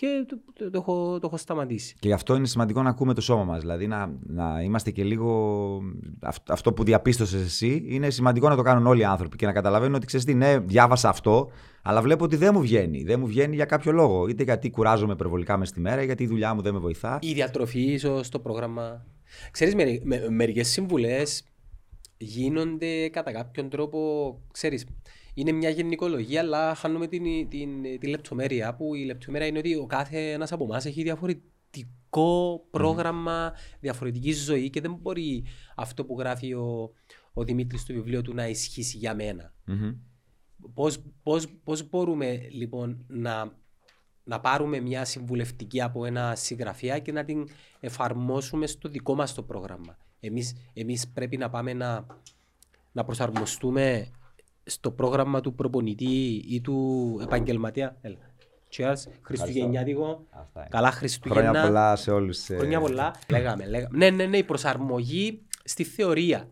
[0.00, 1.94] Και το, το, το έχω, το έχω σταματήσει.
[1.98, 3.60] Και γι' αυτό είναι σημαντικό να ακούμε το σώμα μας.
[3.60, 5.80] Δηλαδή να, να είμαστε και λίγο.
[6.20, 9.52] αυ- Αυτό που διαπίστωσες εσύ είναι σημαντικό να το κάνουν όλοι οι άνθρωποι και να
[9.52, 11.50] καταλαβαίνουν ότι ξέρεις τι, ναι, διάβασα αυτό,
[11.82, 13.02] αλλά βλέπω ότι δεν μου βγαίνει.
[13.02, 14.28] Δεν μου βγαίνει για κάποιο λόγο.
[14.28, 17.18] Είτε γιατί κουράζομαι υπερβολικά μες στη μέρα, γιατί η δουλειά μου δεν με βοηθά.
[17.22, 19.04] Η διατροφή ίσως το πρόγραμμα.
[19.50, 21.42] Ξέρεις, με, με, μερικές συμβουλές
[22.16, 23.98] γίνονται κατά κάποιον τρόπο,
[24.52, 24.86] ξέρεις,
[25.38, 29.86] είναι μια γενικολογία, αλλά χάνουμε την, την, την λεπτομέρεια, που η λεπτομέρεια είναι ότι ο
[29.86, 35.44] κάθε ένας από εμάς έχει διαφορετικό πρόγραμμα, διαφορετική ζωή και δεν μπορεί
[35.76, 36.92] αυτό που γράφει ο,
[37.32, 39.52] ο Δημήτρης στο βιβλίο του να ισχύσει για μένα.
[39.64, 39.94] Μμμ.
[40.74, 43.52] Πώς, πώς, πώς μπορούμε λοιπόν να,
[44.24, 47.48] να πάρουμε μια συμβουλευτική από ένα συγγραφέα και να την
[47.80, 52.06] εφαρμόσουμε στο δικό μας το πρόγραμμα; Εμείς, εμείς πρέπει να πάμε να,
[52.92, 54.10] να προσαρμοστούμε
[54.68, 57.96] στο πρόγραμμα του προπονητή ή του επαγγελματία.
[58.00, 58.16] Έλα.
[58.76, 58.96] Cheers.
[59.22, 60.26] Χριστουγεννιάτικο.
[60.30, 60.68] Αυτά είναι.
[60.70, 61.42] Καλά Χριστούγεννα.
[61.42, 62.44] Χρόνια πολλά σε όλους.
[62.44, 63.14] Χρόνια πολλά.
[63.30, 63.98] Λέγαμε, λέγαμε.
[63.98, 66.48] Ναι, ναι, ναι, η προσαρμογή στη θεωρία.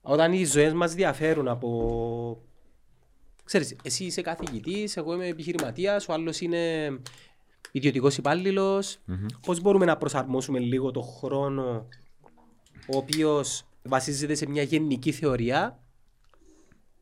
[0.00, 2.42] Όταν οι ζωές μας διαφέρουν από...
[3.44, 6.90] Ξέρεις, εσύ είσαι καθηγητής, εγώ είμαι επιχειρηματίας, ο άλλος είναι
[7.72, 8.98] ιδιωτικός υπάλληλος.
[9.46, 11.86] Πώς μπορούμε να προσαρμόσουμε λίγο το χρόνο
[12.92, 15.82] ο οποίος βασίζεται σε μια γενική θεωρία;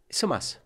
[0.09, 0.61] Σε εμάς.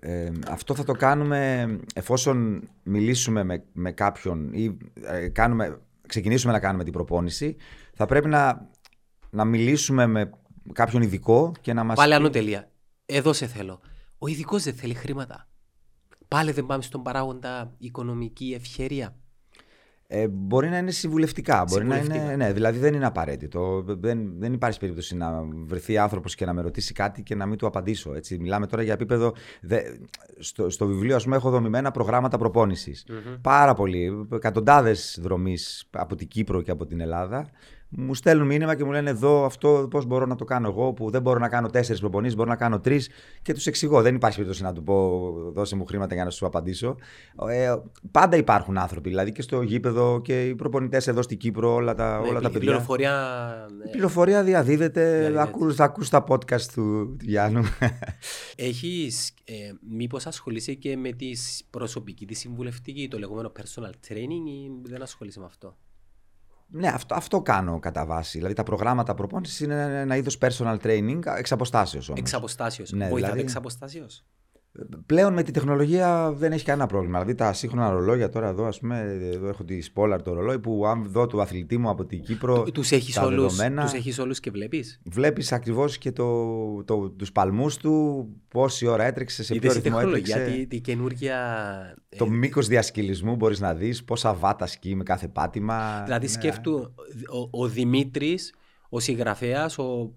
[0.00, 6.60] Ε, αυτό θα το κάνουμε εφόσον μιλήσουμε με, με κάποιον ή ε, κάνουμε, ξεκινήσουμε να
[6.60, 7.56] κάνουμε την προπόνηση.
[7.94, 8.68] Θα πρέπει να,
[9.30, 10.30] να μιλήσουμε με
[10.72, 12.70] κάποιον ειδικό και να μας Πάλι πει- άνω τελεία.
[13.06, 13.80] Εδώ σε θέλω.
[14.18, 15.48] Ο ειδικός δεν θέλει χρήματα.
[16.28, 19.16] Πάλι δεν πάμε στον παράγοντα οικονομική ευχέρεια.
[20.08, 21.64] Ε, μπορεί να είναι συμβουλευτικά.
[21.68, 22.32] Μπορεί να Συμβουλευτικά.
[22.32, 23.84] είναι, ναι, δηλαδή δεν είναι απαραίτητο.
[23.86, 27.58] Δεν, δεν υπάρχει περίπτωση να βρεθεί άνθρωπος και να με ρωτήσει κάτι και να μην
[27.58, 28.14] του απαντήσω.
[28.14, 28.38] Έτσι.
[28.38, 29.32] Μιλάμε τώρα για επίπεδο.
[29.60, 29.80] Δε,
[30.38, 33.06] στο, στο βιβλίο, ας πούμε, έχω δομημένα προγράμματα προπόνησης.
[33.40, 37.50] Πάρα πολλοί, εκατοντάδες δρομής από την Κύπρο και από την Ελλάδα.
[37.88, 41.10] Μου στέλνουν μήνυμα και μου λένε εδώ αυτό πώς μπορώ να το κάνω εγώ, που
[41.10, 43.10] δεν μπορώ να κάνω τέσσερις προπονήσεις, μπορώ να κάνω τρεις
[43.42, 44.02] και τους εξηγώ.
[44.02, 45.20] Δεν υπάρχει περίπτωση να του πω
[45.52, 46.96] δώσε μου χρήματα για να σου απαντήσω.
[47.48, 47.74] Ε,
[48.10, 52.18] πάντα υπάρχουν άνθρωποι, δηλαδή και στο γήπεδο και οι προπονητές εδώ στην Κύπρο, όλα τα,
[52.18, 52.58] όλα Ναι, τα η παιδιά.
[52.60, 53.66] πληροφορία.
[53.86, 55.40] Η πληροφορία διαδίδεται, Διαδίδεται.
[55.42, 57.62] ακούς, θα ακούς τα podcast του, του Γιάννου.
[58.56, 59.54] Έχεις, ε,
[59.90, 61.30] μήπως ασχολείσαι και με τη
[61.70, 65.76] προσωπική, τη συμβουλευτική, το λεγόμενο personal training ή δεν ασχολείσαι με αυτό;
[66.66, 68.36] Ναι, αυτό, αυτό κάνω κατά βάση.
[68.36, 72.20] Δηλαδή τα προγράμματα προπόνησης είναι ένα είδος personal training εξ αποστάσεως όμως.
[72.20, 72.92] Εξ αποστάσεως.
[72.92, 74.24] Ναι, Βοηθάτε δηλαδή- εξ αποστάσεως;
[75.06, 77.18] Πλέον με τη τεχνολογία δεν έχει κανένα πρόβλημα.
[77.18, 79.00] Δηλαδή τα σύγχρονα ρολόγια τώρα εδώ, ας πούμε,
[79.32, 82.62] εδώ έχω τη Spolar το ρολόι που αν δω του αθλητή μου από την Κύπρο
[82.62, 87.10] Τους έχεις, τα όλους, δεδομένα, τους έχεις όλους και βλέπεις; βλέπεις ακριβώς και το, το,
[87.10, 90.58] τους παλμούς του, πόση ώρα έτρεξε, σε ποιο Είδες η ρυθμό τεχνολογία, έτρεξε.
[90.60, 91.36] τη, τη καινούργια...
[92.08, 96.02] ε, Το μήκος διασκυλισμού μπορείς να δεις, πόσα βάτα σκεί με κάθε πάτημα.
[96.04, 96.94] Δηλαδή Είναι- σκέφτου,
[97.52, 98.54] ο, ο Δημήτρης,
[98.88, 100.12] ο συγγραφέας, ο,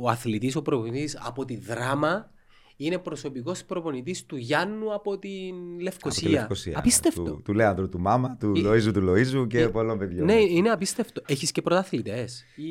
[0.00, 2.30] ο αθλητής, ο προπονητής από τη δράμα
[2.84, 6.30] είναι προσωπικός προπονητής του Γιάννου από την Από τη Λευκοσία.
[6.30, 6.78] Λευκοσία.
[6.78, 7.22] Απίστευτο.
[7.22, 10.24] Του, του Λέανδρου του Μάμα, του Ε, Λοΐζου του Λοΐζου και ε, πολλών παιδιών.
[10.24, 11.22] Ναι, είναι απίστευτο.
[11.26, 12.70] Έχεις και πρωταθλητές ή,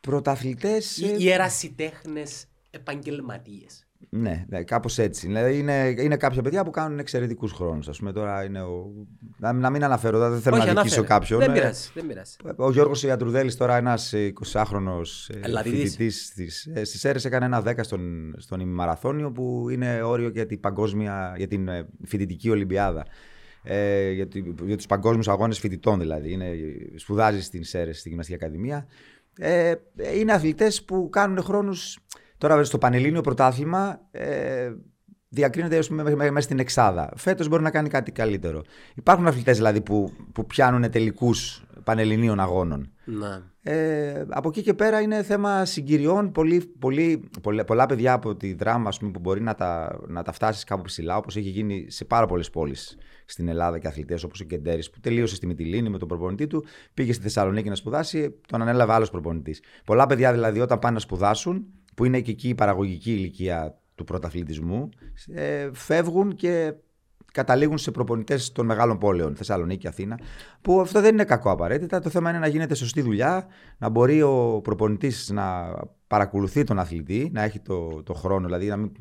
[0.00, 0.96] Πρωταθλητές...
[0.98, 3.86] ή, ε, ή ερασιτέχνες επαγγελματίες.
[4.08, 5.26] Ναι, ναι κάπως έτσι.
[5.26, 7.88] Δηλαδή είναι, είναι κάποια παιδιά που κάνουν εξαιρετικούς χρόνους.
[7.88, 8.92] Α πούμε τώρα είναι ο.
[9.38, 11.18] Να, να μην αναφέρω, δεν θέλω Όχι, να δικήσω ανάφερε.
[11.18, 11.38] κάποιον.
[11.40, 11.90] Δεν Ε, πειράζει.
[11.94, 12.36] Δεν πειράζει.
[12.56, 15.00] Ο Γιώργος Ιατρουδέλης, τώρα ένας 20χρονο
[15.42, 15.96] Ελλαδίτης.
[15.96, 16.32] φοιτητής
[16.82, 21.46] στις αίρε, έκανε ένα 10 στον, στον ημιμαραθώνιο που είναι όριο για την, παγκόσμια, για
[21.48, 23.04] την ε, φοιτητική Ολυμπιάδα.
[23.62, 26.32] Ε, για, τη- για τους παγκόσμιους αγώνες φοιτητών δηλαδή.
[26.32, 26.46] Είναι,
[26.94, 28.86] σπουδάζει στην ΣΕΡΕΣ, στη Γυμναστική Ακαδημία.
[29.38, 29.74] Ε,
[30.18, 31.98] είναι αθλητές που κάνουν χρόνους...
[32.42, 34.72] Τώρα στο Πανελλήνιο πρωτάθλημα ε,
[35.28, 37.12] διακρίνεται ας πούμε, μέ- μέσα στην εξάδα.
[37.16, 38.62] Φέτος μπορεί να κάνει κάτι καλύτερο.
[38.94, 42.92] Υπάρχουν αθλητές δηλαδή που, που πιάνουν τελικούς Πανελληνίων αγώνων.
[43.04, 43.50] Να.
[43.62, 46.32] Ε, από εκεί και πέρα είναι θέμα συγκυριών.
[46.32, 50.22] Πολύ, πολύ, πολλά, πολλά παιδιά από τη δράμα ας πούμε, που μπορεί να τα, να
[50.22, 54.22] τα φτάσεις κάπου ψηλά, όπως έχει γίνει σε πάρα πολλές πόλεις στην Ελλάδα και αθλητές
[54.22, 56.64] όπως ο Κεντέρης, που τελείωσε στη Μυτιλίνη με τον προπονητή του,
[56.94, 59.62] πήγε στη Θεσσαλονίκη να σπουδάσει, τον ανέλαβε άλλος προπονητής.
[59.84, 64.04] Πολλά παιδιά δηλαδή όταν πάνε να σπουδάσουν, που είναι και εκεί η παραγωγική ηλικία του
[64.04, 64.88] πρωταθλητισμού,
[65.34, 66.74] ε, φεύγουν και
[67.32, 70.18] καταλήγουν σε προπονητές των μεγάλων πόλεων, Θεσσαλονίκη, Αθήνα.
[70.62, 72.00] Που αυτό δεν είναι κακό απαραίτητα.
[72.00, 73.46] Το θέμα είναι να γίνεται σωστή δουλειά,
[73.78, 75.74] να μπορεί ο προπονητής να
[76.06, 78.44] παρακολουθεί τον αθλητή, να έχει το, το χρόνο.
[78.46, 78.92] Δηλαδή, να μην,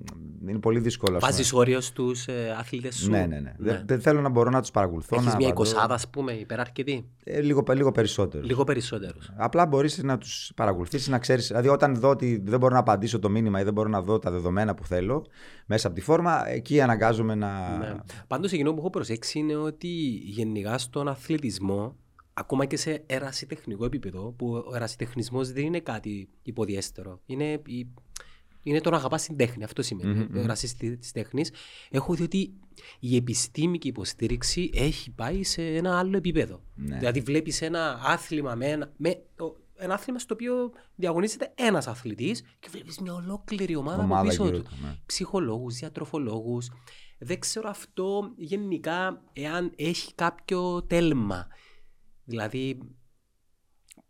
[0.48, 1.16] είναι πολύ δύσκολο.
[1.18, 1.36] ας πούμε.
[1.36, 3.54] Βάζει όριος στου ε, αθλητές σου; Ναι, ναι, ναι.
[3.58, 5.16] Δεν, δεν θέλω να μπορώ να τους παρακολουθώ.
[5.16, 5.70] Έχεις να μια απαντώ.
[5.70, 8.44] εικοσάδα, ας πούμε, υπεραρκετή; Ε, λίγο, λίγο περισσότερο.
[8.46, 9.32] Λίγο περισσότερους.
[9.36, 11.48] Απλά μπορείς να τους παρακολουθήσει, να ξέρεις.
[11.48, 14.20] Δηλαδή, όταν δω ότι δεν μπορώ να απαντήσω το μήνυμα ή δεν μπορώ να δω
[14.20, 15.26] τα δεδομένα που θέλω
[15.66, 17.78] μέσα από τη φόρμα, εκεί αναγκάζομαι να.
[17.78, 17.96] Ναι.
[18.28, 19.88] Πάντως, εκείνο που έχω προσέξει είναι ότι
[20.24, 21.50] γενικά στον αθλητισμό,
[22.34, 27.22] ακόμα και σε ερασιτεχνικό επίπεδο, που ο ερασιτεχνισμός δεν είναι κάτι υποδιέστερο.
[27.26, 27.88] Είναι, η-
[28.64, 29.64] είναι το να αγαπάς την τέχνη.
[29.64, 30.14] Αυτό σημαίνει.
[30.14, 31.52] Μμμ, Ο ερασίστης της τέχνης.
[31.90, 32.54] Έχω δει ότι
[33.00, 36.64] η επιστήμικη υποστήριξη έχει πάει σε ένα άλλο επίπεδο.
[36.76, 36.98] Ναι.
[36.98, 38.94] Δηλαδή, βλέπεις ένα άθλημα με ένα.
[38.98, 44.20] Με, το- ένα άθλημα στο οποίο διαγωνίζεται ένας αθλητής και βλέπεις μια ολόκληρη ομάδα, Ομάδα
[44.20, 44.96] από πίσω γύρω του του, ναι.
[45.06, 46.72] ψυχολόγους, διατροφολόγους.
[47.20, 51.48] Δεν ξέρω αυτό γενικά εάν έχει κάποιο τέλμα.
[52.24, 52.80] Δηλαδή,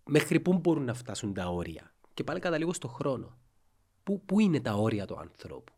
[0.05, 1.93] μέχρι πού μπορούν να φτάσουν τα όρια.
[2.13, 3.38] Και πάλι καταλήγω στο χρόνο.
[4.03, 5.74] Πού, πού είναι τα όρια του ανθρώπου;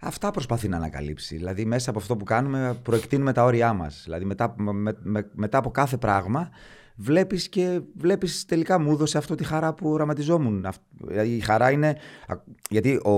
[0.00, 1.36] Αυτά προσπαθεί να ανακαλύψει.
[1.36, 4.02] Δηλαδή, μέσα από αυτό που κάνουμε, προεκτείνουμε τα όρια μας.
[4.04, 6.50] Δηλαδή, μετά, με- με- μετά από κάθε πράγμα,
[6.96, 10.66] βλέπεις και βλέπεις τελικά μου έδωσε αυτό τη χαρά που οραματιζόμουν.
[10.66, 11.96] Αυ- Δηλαδή, η χαρά είναι.
[12.26, 12.36] α-
[12.70, 13.10] Γιατί ο,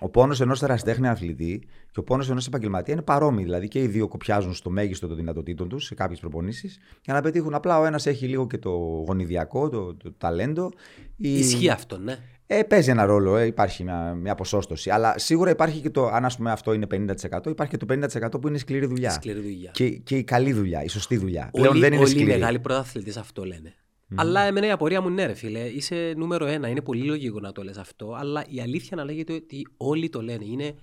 [0.00, 3.44] ο πόνος ενός τεραστέχνη αθλητή και ο πόνος ενός επαγγελματία είναι παρόμοιοι.
[3.44, 7.20] Δηλαδή, και οι δύο κοπιάζουν στο μέγιστο των δυνατοτήτων τους σε κάποιες προπονήσεις για να
[7.20, 7.54] πετύχουν.
[7.54, 8.70] Απλά ο ένας έχει λίγο και το
[9.06, 10.70] γονιδιακό, το, το ταλέντο.
[11.16, 12.16] Η- Ισχύει αυτό, ναι.
[12.50, 14.90] Ε, παίζει ένα ρόλο, ε, υπάρχει μια, μια ποσόστοση.
[14.90, 17.94] Αλλά σίγουρα υπάρχει και το, αν ας πούμε αυτό είναι 50%, υπάρχει και το
[18.34, 19.10] 50% που είναι η σκληρή δουλειά.
[19.10, 19.70] Σκληρή δουλειά.
[19.70, 21.48] Και, και η καλή δουλειά, η σωστή δουλειά.
[21.52, 22.30] Πλέον Όλοι, δεν είναι όλοι οι σκληρή.
[22.30, 23.74] μεγάλοι πρωταθλητές αυτό λένε.
[24.14, 26.68] Αλλά εμένα η απορία μου είναι ρε φίλε, είσαι νούμερο ένα.
[26.68, 28.12] Είναι πολύ λογικό να το λες αυτό.
[28.18, 30.44] Αλλά η αλήθεια να λέγεται ότι όλοι το λένε.
[30.44, 30.74] Είναι,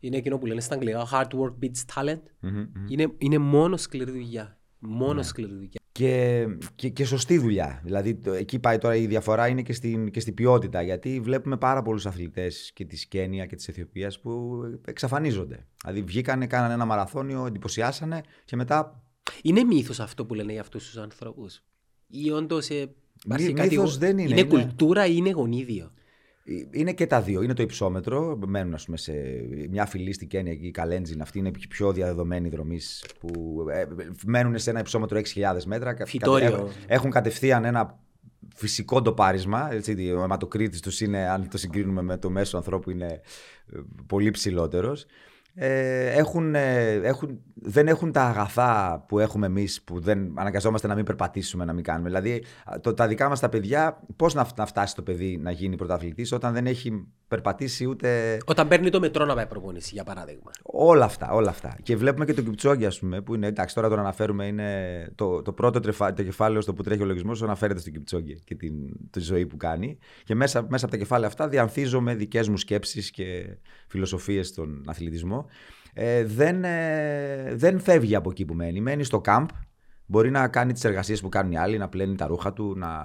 [0.00, 2.20] είναι εκείνο που λένε στα αγγλικά hard work beats talent.
[2.40, 2.86] Μμμ, μμμ.
[2.88, 4.58] Είναι, είναι μόνο σκληρή δουλειά.
[4.78, 5.22] Μόνο Ναι.
[5.22, 5.79] σκληρή δουλειά.
[5.92, 7.80] Και, και, και σωστή δουλειά.
[7.84, 10.82] Δηλαδή το- εκεί πάει τώρα η διαφορά είναι και στην, και στην ποιότητα.
[10.82, 15.66] Γιατί βλέπουμε πάρα πολλούς αθλητές και της Κένια και της Αιθιοπίας που εξαφανίζονται.
[15.82, 19.02] Δηλαδή βγήκανε, κάνανε ένα μαραθώνιο, εντυπωσιάσανε και μετά
[19.42, 21.62] Είναι μύθος αυτό που λένε για αυτούς τους ανθρώπους;
[22.06, 23.68] Ή όντως ε, υπάρχει Μύ- κάτι...
[23.68, 25.92] μύθος δεν είναι, Είναι είναι- κουλτούρα ή είναι γονίδιο;
[26.44, 27.42] Ε, Είναι και τα δύο.
[27.42, 28.38] Είναι το υψόμετρο.
[28.46, 29.12] Μένουν ας πούμε, σε
[29.70, 31.20] μια φυλή στην Κένια εκεί, η Καλέντζιν.
[31.20, 33.84] Αυτή είναι η πιο διαδεδομένη δρομής που ε,
[34.26, 35.94] μένουν σε ένα υψόμετρο 6.000 μέτρα.
[35.94, 36.50] Κα- Φυτόριο.
[36.50, 37.98] κα- Έχουν κατευθείαν ένα
[38.54, 39.72] φυσικό ντοπάρισμα.
[39.72, 43.20] Έτσι, ο αιματοκρίτης τους είναι, αν το συγκρίνουμε με το μέσο ανθρώπου, είναι
[43.72, 45.06] ε, πολύ ψηλότερος.
[45.54, 50.94] Ε, έχουν, ε, έχουν, δεν έχουν τα αγαθά που έχουμε εμείς που δεν αναγκαζόμαστε να
[50.94, 52.08] μην περπατήσουμε, να μην κάνουμε.
[52.08, 55.38] Δηλαδή, α, το, τα δικά μας τα παιδιά, πώς να, φ- να φτάσει το παιδί
[55.42, 58.38] να γίνει πρωταθλητής όταν δεν έχει περπατήσει ούτε.
[58.44, 60.50] Όταν παίρνει το μετρό να πάει προπονήσει, για παράδειγμα.
[60.62, 61.76] Όλα αυτά, όλα αυτά.
[61.82, 63.46] Και βλέπουμε και τον Κιπτσόγκη, ας πούμε, που είναι.
[63.46, 64.68] Εντάξει, τώρα τον αναφέρουμε, είναι
[65.14, 68.54] το, το πρώτο τρεφα, το κεφάλαιο στο που τρέχει ο λογισμός, αναφέρεται στον Κιπτσόγκη και
[68.54, 68.72] την,
[69.10, 69.98] τη ζωή που κάνει.
[70.24, 73.56] Και μέσα, μέσα από τα κεφάλαια αυτά διανθίζομαι δικές μου σκέψεις και
[73.86, 75.46] φιλοσοφίες στον αθλητισμό.
[75.94, 78.80] Ε, δεν, ε, δεν φεύγει από εκεί που μένει.
[78.80, 79.48] Μένει στο κάμπ.
[80.10, 83.04] Μπορεί να κάνει τις εργασίες που κάνουν οι άλλοι, να πλένει τα ρούχα του να...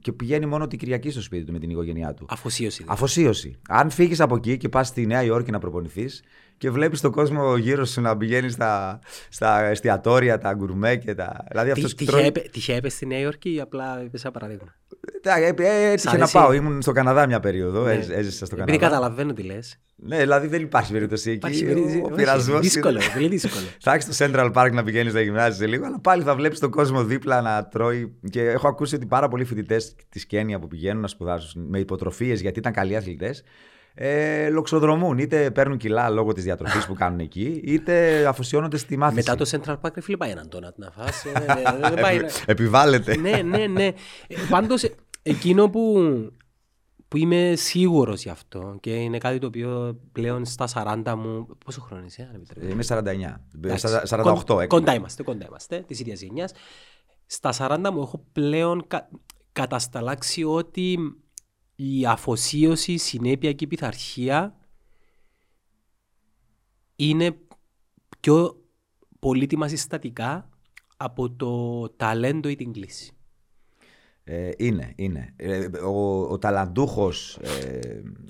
[0.00, 2.26] και πηγαίνει μόνο την Κυριακή στο σπίτι του με την οικογένειά του.
[2.28, 2.76] Αφοσίωση.
[2.76, 2.94] δηλαδή.
[2.94, 3.56] Αφοσίωση.
[3.68, 6.22] Αν φύγεις από εκεί και πας στη Νέα Υόρκη να προπονηθείς
[6.58, 8.98] και βλέπεις τον κόσμο γύρω σου να πηγαίνεις στα,
[9.28, 11.44] στα εστιατόρια, τα γκουρμέ και τα.
[11.50, 14.74] Δηλαδή Τι- αυτός Τυχαία έπε- τυχαία έπες στη Νέα Υόρκη ή απλά είπες ένα παράδειγμα.
[15.22, 16.52] Έτυχε να αρέσει; πάω.
[16.52, 17.84] Ήμουν στο Καναδά μια περίοδο.
[17.84, 17.92] Ναι.
[17.92, 18.96] έζ- Έζησα στο Επειδή Καναδά.
[18.96, 19.76] καταλαβαίνω τι λες.
[19.96, 21.36] Ναι, δηλαδή δεν υπάρχει περίπτωση εκεί.
[21.38, 22.60] Υπάρχει Ο- περίπτωση- Ο όχι, πειρασμός.
[22.60, 23.64] Δύσκολο, πολύ δύσκολο.
[23.80, 26.70] Θα έχεις στο Central Park να πηγαίνεις να γυμνάζει λίγο, αλλά πάλι θα βλέπεις τον
[26.70, 28.14] κόσμο δίπλα να τρώει.
[28.30, 32.40] Και έχω ακούσει ότι πάρα πολλοί φοιτητές τη Κένια που πηγαίνουν να σπουδάσουν με υποτροφίες
[32.40, 33.42] γιατί ήταν καλοί αθλητές,
[34.00, 35.18] ε, λοξοδρομούν.
[35.18, 39.30] Είτε παίρνουν κιλά λόγω της διατροφής που κάνουν εκεί, είτε αφοσιώνονται στη μάθηση.
[39.30, 41.24] Μετά το Central Park, φίλε, πάει έναν τόνατ να φας.
[41.24, 43.16] ε, ε, δεν πάει να- Επιβάλλεται.
[43.16, 43.92] ναι, ναι, ναι.
[44.50, 44.90] Πάντως,
[45.22, 45.98] εκείνο που,
[47.08, 50.66] που είμαι σίγουρος γι' αυτό και είναι κάτι το οποίο πλέον στα
[51.06, 51.48] 40 μου.
[51.64, 52.72] Πόσο χρόνο είσαι, αν επιτρέπετε.
[52.72, 53.40] Είμαι 49.
[53.54, 54.22] Εντάξει, 48.
[54.22, 54.66] κον- έκανα.
[54.66, 56.52] Κοντά είμαστε, κοντά είμαστε, της ίδιας γενιάς.
[57.26, 59.08] Στα 40 μου έχω πλέον κα,
[59.52, 60.98] κατασταλάξει ότι
[61.80, 64.56] η αφοσίωση, η συνέπεια και η πειθαρχία
[66.96, 67.38] είναι
[68.20, 68.64] πιο
[69.18, 70.48] πολύτιμα συστατικά
[70.96, 73.17] από το ταλέντο ή την κλίση.
[74.30, 75.32] Ε, είναι, είναι.
[75.36, 77.78] Ε, ο, ο ταλαντούχος, ε,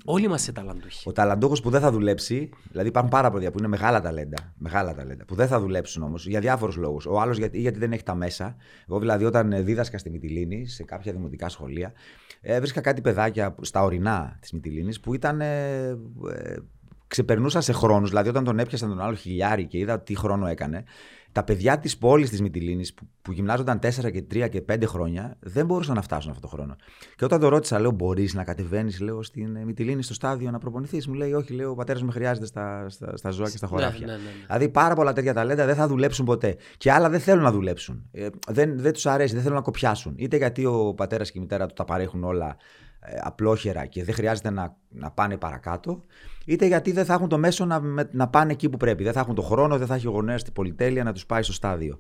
[0.05, 1.09] Όλοι είμαστε ταλαντούχοι.
[1.09, 4.95] ο ταλαντούχος που δεν θα δουλέψει, δηλαδή υπάρχουν πάρα πολλά που είναι μεγάλα ταλέντα, μεγάλα
[4.95, 7.07] ταλέντα, που δεν θα δουλέψουν όμως για διάφορους λόγους.
[7.07, 8.57] Ο άλλος γιατί, ή γιατί δεν έχει τα μέσα.
[8.89, 11.93] Εγώ δηλαδή όταν ε, δίδασκα στη Μυτιλίνη, σε κάποια δημοτικά σχολεία,
[12.41, 15.41] ε, βρίσκα κάτι παιδάκια που- στα ορεινά της Μυτιλίνης που ήταν...
[15.41, 15.89] Ε,
[16.35, 16.57] ε,
[17.07, 20.85] ξεπερνούσαν σε χρόνους, δηλαδή όταν τον έπιασαν τον άλλο χιλιάρι και είδα τι χρόνο έκανε,
[21.39, 25.37] τα παιδιά της πόλης της Μυτιλίνης που, που γυμνάζονταν 4 και 3 και 5 χρόνια
[25.41, 26.77] δεν μπορούσαν να φτάσουν αυτό το χρόνο.
[27.17, 30.59] Και όταν το ρώτησα, λέω: Μπορείς να κατεβαίνεις, λέω, στην ε, Μυτιλίνη στο στάδιο να
[30.59, 31.07] προπονηθείς.
[31.07, 34.07] Μου λέει: Όχι, λέω, ο πατέρας με χρειάζεται στα, στα, στα ζώα και στα χωράφια.
[34.07, 34.45] Ναι, ναι, ναι, ναι.
[34.47, 36.57] Δηλαδή, πάρα πολλά τέτοια ταλέντα δεν θα δουλέψουν ποτέ.
[36.77, 38.09] Και άλλα δεν θέλουν να δουλέψουν.
[38.13, 40.15] Ε, δεν δεν τους αρέσει, δεν θέλουν να κοπιάσουν.
[40.17, 42.53] Είτε γιατί ο πατέρας και η μητέρα του τα παρέχουν όλα ε,
[43.23, 46.05] απλόχερα και δεν χρειάζεται να, να πάνε παρακάτω,
[46.47, 49.03] είτε γιατί δεν θα έχουν το μέσο να, με- να πάνε εκεί που πρέπει.
[49.05, 51.43] Δεν θα έχουν το χρόνο, δεν θα έχει ο γονέας την πολυτέλεια να τους πάει
[51.43, 51.99] στο στάδιο.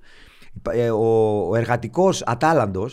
[0.70, 2.88] Ε, ο, ο εργατικός ατάλαντο,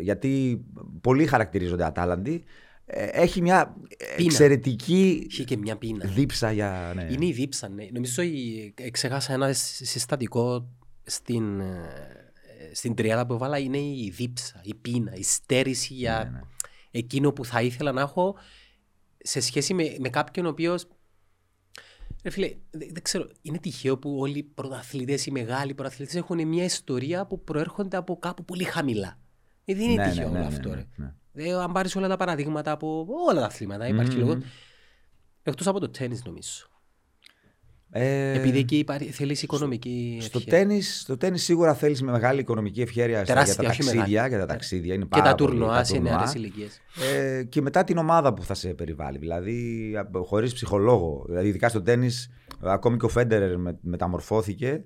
[0.00, 0.64] γιατί
[1.00, 2.44] πολλοί χαρακτηρίζονται ατάλαντοι,
[2.86, 3.76] ε, έχει μια
[4.16, 6.04] εξαιρετική Είχε και μια πείνα.
[6.06, 6.92] δίψα για.
[6.94, 7.06] Ναι.
[7.10, 7.86] Είναι η δίψα, ναι.
[7.92, 10.68] Νομίζω η- ε, ξέχασα ένα συστατικό
[11.04, 11.74] στην, ε,
[12.72, 16.40] στην τριάδα που έβαλα είναι η δίψα, η πείνα, η στέρηση για Ναι, ναι.
[16.98, 18.36] Εκείνο που θα ήθελα να έχω
[19.18, 20.86] σε σχέση με, με κάποιον ο οποίος.
[22.22, 26.48] Ρε φίλε, δεν, δεν ξέρω, είναι τυχαίο που όλοι οι πρωταθλητές, οι μεγάλοι πρωταθλητές έχουν
[26.48, 29.18] μια ιστορία που προέρχονται από κάπου πολύ χαμηλά.
[29.64, 30.68] Ε, δεν είναι Ναι, τυχαίο ναι, όλο ναι, αυτό.
[30.68, 30.86] ναι, ρε.
[30.96, 31.12] ναι.
[31.48, 34.18] Ε, αν πάρεις όλα τα παραδείγματα από όλα τα αθλήματα, υπάρχει Μμμ.
[34.18, 34.38] λόγο.
[35.42, 36.66] Εκτός από το τέννη, νομίζω.
[37.90, 40.58] Ε, Επειδή εκεί υπάρχει, θέλεις οικονομική στο ευχέρεια.
[40.66, 44.06] τέννις, στο τέννις σίγουρα θέλεις με μεγάλη οικονομική ευχέρεια στα- Τεράστια, για τα όχι ταξίδια,
[44.12, 44.28] μεγάλη.
[44.28, 44.94] για τα ταξίδια.
[44.94, 46.10] Είναι Και πάρα τα πολύ, τουρνουά σε τουρνουά.
[46.12, 46.80] νεαρές ηλικίες.
[47.14, 49.18] Ε, και μετά την ομάδα που θα σε περιβάλλει.
[49.18, 51.24] Δηλαδή, α- χωρίς ψυχολόγο.
[51.28, 52.30] Δηλαδή, ειδικά στο τέννις,
[52.62, 54.84] ακόμη και ο Φέντερερ με, μεταμορφώθηκε.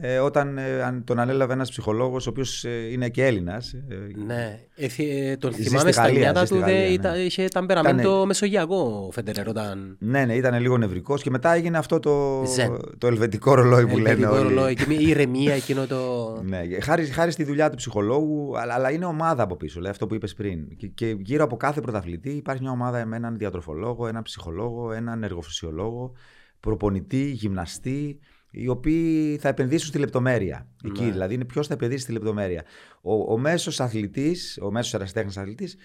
[0.00, 3.72] Ε, όταν ε, αν- τον ανέλαβε ένας ψυχολόγος, ο οποίος ε, είναι και Έλληνας.
[3.72, 3.84] ε,
[4.26, 6.70] Ναι, ε, θυ- ε, τον Ζει θυμάμαι στη στα Γαλλία, νιάτα ζει στη του, δε,
[6.70, 6.92] Γαλλία, ναι.
[6.92, 9.96] ήταν, είχε ταμπεραμέντο μεσογειακό ο Φέντερερ όταν...
[9.98, 12.78] Ναι, ναι, ήταν λίγο νευρικός και μετά έγινε αυτό το, Ζεν.
[12.98, 14.42] το ελβετικό ρολόι που λένε Ελβετικό όλοι.
[14.54, 16.30] ρολόι και μια ηρεμία εκείνο το...
[16.44, 20.06] Ναι, χάρη, χάρη στη δουλειά του ψυχολόγου, αλλά, αλλά είναι ομάδα από πίσω, λέει αυτό
[20.06, 20.76] που είπες πριν.
[20.76, 25.22] Και, και γύρω από κάθε πρωταθλητή υπάρχει μια ομάδα με έναν διατροφολόγο, έναν ψυχολόγο, έναν
[25.22, 26.12] εργοφυσιολόγο,
[26.60, 28.18] προπονητή, γυμναστή,
[28.54, 30.66] οι οποίοι θα επενδύσουν στη λεπτομέρεια.
[30.84, 31.10] Εκεί Ναι.
[31.10, 32.64] δηλαδή είναι ποιος θα επενδύσει στη λεπτομέρεια.
[33.02, 35.76] Ο, ο μέσος αθλητής, ο μέσος ερασιτέχνη αθλητής,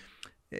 [0.50, 0.58] ε,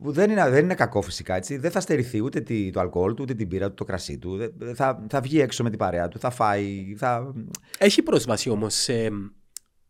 [0.00, 3.14] που δεν είναι, δεν είναι κακό φυσικά έτσι, δεν θα στερηθεί ούτε τη- το αλκοόλ
[3.14, 4.36] του, ούτε την πύρα του, το κρασί του.
[4.36, 7.34] Δεν- Θα, θα βγει έξω με την παρέα του, θα φάει, θα,
[7.78, 9.10] Έχει πρόσβαση όμως σε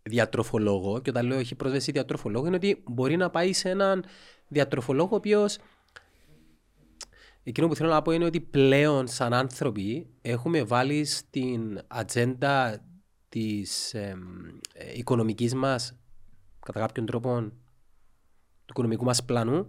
[0.03, 4.05] διατροφολόγο και όταν λέω έχει πρόσβαση σε διατροφολόγο είναι ότι μπορεί να πάει σε έναν
[4.49, 5.59] διατροφολόγο ο οποίος
[7.49, 12.85] εκείνο που θέλω να πω είναι ότι πλέον σαν άνθρωποι έχουμε βάλει στην ατζέντα
[13.29, 14.21] της εμ,
[14.73, 15.99] ε, οικονομικής μας
[16.65, 19.67] κατά κάποιον τρόπο του οικονομικού μας πλάνου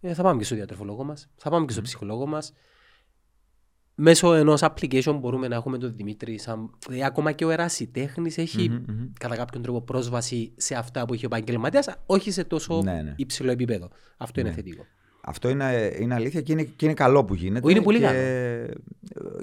[0.00, 2.52] ε, θα πάμε και στο διατροφολόγο μας, θα πάμε και στο ψυχολόγο μας
[3.94, 6.38] μέσω ενός application μπορούμε να έχουμε τον Δημήτρη.
[6.38, 6.70] Σαν...
[6.86, 9.12] Δηλαδή, ακόμα και ο ερασιτέχνης έχει Μμμ, μμμ.
[9.20, 13.14] κατά κάποιον τρόπο πρόσβαση σε αυτά που έχει ο επαγγελματίας, όχι σε τόσο Ναι, ναι.
[13.16, 13.90] υψηλό επίπεδο.
[14.16, 14.54] Αυτό είναι Ναι.
[14.54, 14.84] θετικό.
[15.28, 17.70] Αυτό είναι, είναι αλήθεια και είναι, και είναι καλό που γίνεται.
[17.70, 18.18] Είναι πολύ και, καλό.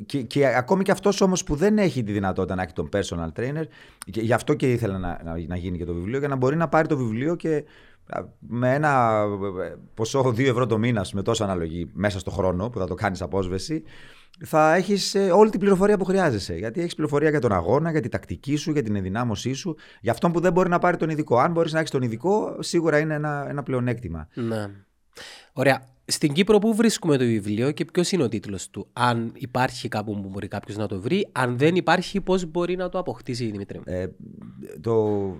[0.05, 3.39] Και, και ακόμη και αυτός όμως που δεν έχει τη δυνατότητα να έχει τον personal
[3.39, 3.63] trainer,
[4.11, 6.55] και γι' αυτό και ήθελα να, να, να γίνει και το βιβλίο, για να μπορεί
[6.55, 7.63] να πάρει το βιβλίο και
[8.09, 9.23] α, με ένα
[9.63, 12.93] ε, ποσό 2 ευρώ το μήνα, με τόσο αναλογή μέσα στο χρόνο που θα το
[12.93, 13.83] κάνεις απόσβεση,
[14.45, 16.53] θα έχεις όλη την πληροφορία που χρειάζεσαι.
[16.53, 20.11] Γιατί έχεις πληροφορία για τον αγώνα, για την τακτική σου, για την ενδυνάμωσή σου, για
[20.11, 21.37] αυτόν που δεν μπορεί να πάρει τον ειδικό.
[21.37, 24.27] Αν μπορείς να έχεις τον ειδικό, σίγουρα είναι ένα, ένα πλεονέκτημα.
[24.33, 24.69] Ναι.
[25.53, 25.94] Ωραία.
[26.07, 30.21] Στην Κύπρο πού βρίσκουμε το βιβλίο και ποιος είναι ο τίτλος του; Αν υπάρχει κάπου
[30.21, 33.77] που μπορεί κάποιος να το βρει, αν δεν υπάρχει, πώς μπορεί να το αποκτήσει, Δημήτρη;
[33.77, 33.83] μου.
[33.85, 34.07] Ε,
[34.81, 34.93] το,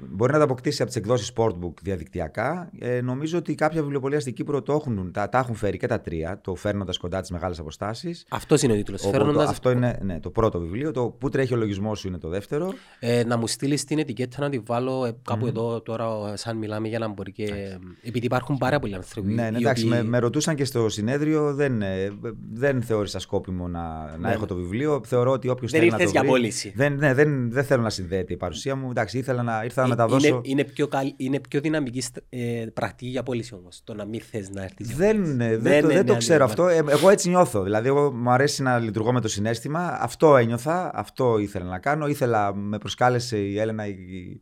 [0.10, 2.70] μπορεί να τα αποκτήσει από τις εκδόσεις Sportbook διαδικτυακά.
[2.80, 6.02] Ε, νομίζω ότι κάποια βιβλιοπολία στην Κύπρο το έχουν, τα, τα έχουν φέρει και τα
[6.02, 8.26] τρία, το φέρνοντας κοντά τις μεγάλες αποστάσεις.
[8.30, 9.02] Αυτός είναι ο τίτλος.
[9.02, 9.50] Φέρνοντας...
[9.50, 10.92] Αυτό είναι ναι, το πρώτο βιβλίο.
[10.92, 12.74] Το Πού τρέχει ο λογισμός σου είναι το δεύτερο.
[13.00, 15.50] Ε, να μου στείλεις την ετικέτα να τη βάλω ε, κάπου mm.
[15.50, 17.78] εδώ τώρα, σαν μιλάμε για να μπορεί και.
[18.04, 19.34] Επειδή υπάρχουν πάρα πολλοί άνθρωποι.
[19.34, 20.00] Ναι, ναι εντάξει, οποίοι...
[20.02, 22.12] με, με, ρωτούσαν και στο συνέδριο, δεν, ε,
[22.54, 24.32] δεν θεώρησα σκόπιμο να, να ναι.
[24.32, 25.02] έχω το βιβλίο.
[25.06, 26.74] Θεωρώ ότι όποιος θέλει να το για πώληση.
[26.76, 28.90] Δεν, ναι, δεν, δεν θέλω να συνδέεται η παρουσία μου.
[28.90, 30.28] Εντάξει, ήθελα να, ήρθα να ε, μεταδώσω.
[30.28, 33.82] Είναι, είναι, πιο, καλ, είναι πιο δυναμική ε, πρακτική για πώληση όμως.
[33.84, 34.96] Το να μην θες να έρθεις.
[34.96, 36.68] Δεν, δεν, ναι, δεν, το, δεν το ξέρω αυτό.
[36.68, 37.64] Ε, εγώ έτσι νιώθω.
[37.64, 39.98] Δηλαδή, εγώ μου αρέσει να λειτουργώ με το συνέστημα.
[40.02, 42.08] Αυτό ένιωθα, αυτό ήθελα να κάνω.
[42.08, 44.42] Ήθελα, με προσκάλεσε η Έλενα, η,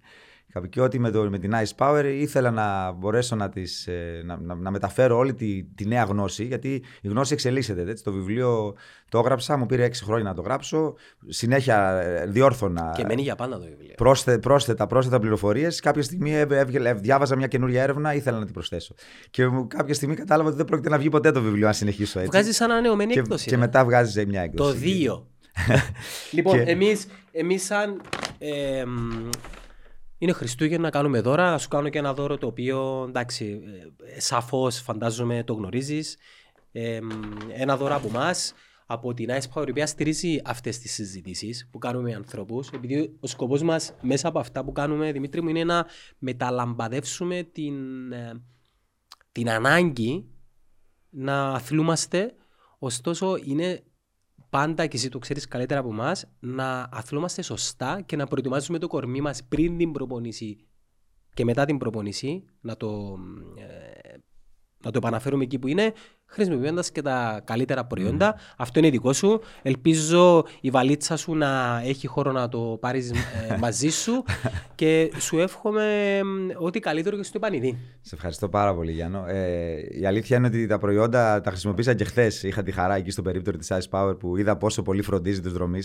[0.78, 4.56] ότι με, το, με την Ice Power ήθελα να μπορέσω να, τις, ε, να, να,
[4.56, 7.92] να μεταφέρω όλη τη, τη, νέα γνώση, γιατί η γνώση εξελίσσεται.
[7.92, 8.04] Έτσι.
[8.04, 8.76] Το βιβλίο
[9.10, 10.96] το έγραψα, μου πήρε 6 χρόνια να το γράψω.
[11.28, 12.94] Συνέχεια ε, διόρθωνα.
[12.96, 13.94] Και μένει για πάντα το βιβλίο.
[13.96, 15.80] Πρόσθε, πρόσθετα, πρόσθετα πληροφορίες.
[15.80, 18.94] Κάποια στιγμή έβγε, διάβαζα μια καινούργια έρευνα, ήθελα να την προσθέσω.
[19.30, 22.32] Και κάποια στιγμή κατάλαβα ότι δεν πρόκειται να βγει ποτέ το βιβλίο, αν συνεχίσω έτσι.
[22.32, 23.50] Βγάζει ανανεωμένη έκδοση.
[23.50, 23.62] Και, ναι.
[23.62, 25.06] μετά βγάζει μια έκδοση.
[25.08, 25.24] Το
[25.66, 25.82] 2.
[26.36, 26.78] λοιπόν, και...
[27.32, 28.02] εμείς σαν.
[30.24, 31.52] Ε, είναι Χριστούγεννα, κάνουμε δώρα.
[31.52, 33.62] Θα σου κάνω και ένα δώρο το οποίο εντάξει,
[34.16, 36.18] ε, σαφώς φαντάζομαι το γνωρίζεις.
[36.72, 37.00] Ε,
[37.54, 38.54] ένα δώρο από εμάς,
[38.86, 42.70] από την Ice Power, η οποία στηρίζει αυτές τις συζητήσεις που κάνουμε με ανθρώπους.
[42.70, 45.86] Επειδή ο σκοπός μας μέσα από αυτά που κάνουμε, Δημήτρη μου, είναι να
[46.18, 48.44] μεταλαμπαδεύσουμε την, ε,
[49.32, 50.26] την ανάγκη
[51.10, 52.36] να αθλούμαστε.
[52.80, 53.84] Ωστόσο, είναι
[54.54, 58.88] πάντα και εσύ το ξέρεις καλύτερα από εμάς, να αθλούμαστε σωστά και να προετοιμάζουμε το
[58.88, 60.58] κορμί μας πριν την προπονήση
[61.34, 63.18] και μετά την προπονήση, να το,
[63.58, 64.18] ε,
[64.84, 65.94] να το επαναφέρουμε εκεί που είναι,
[66.34, 68.36] χρησιμοποιώντας και τα καλύτερα προϊόντα.
[68.36, 68.40] Mm.
[68.58, 69.42] Αυτό είναι δικό σου.
[69.62, 74.24] Ελπίζω η βαλίτσα σου να έχει χώρο να το πάρεις ε, μαζί σου
[74.76, 76.20] και σου εύχομαι
[76.58, 77.78] ό,τι καλύτερο και στο επανειδή.
[78.02, 79.26] Σε ευχαριστώ πάρα πολύ, Γιάννο.
[79.28, 82.44] Ε, η αλήθεια είναι ότι τα προϊόντα τα χρησιμοποίησα και χθες.
[82.44, 85.54] Είχα τη χαρά εκεί στο περίπτωρο της Ice Power που είδα πόσο πολύ φροντίζει τους
[85.54, 85.80] δρομή.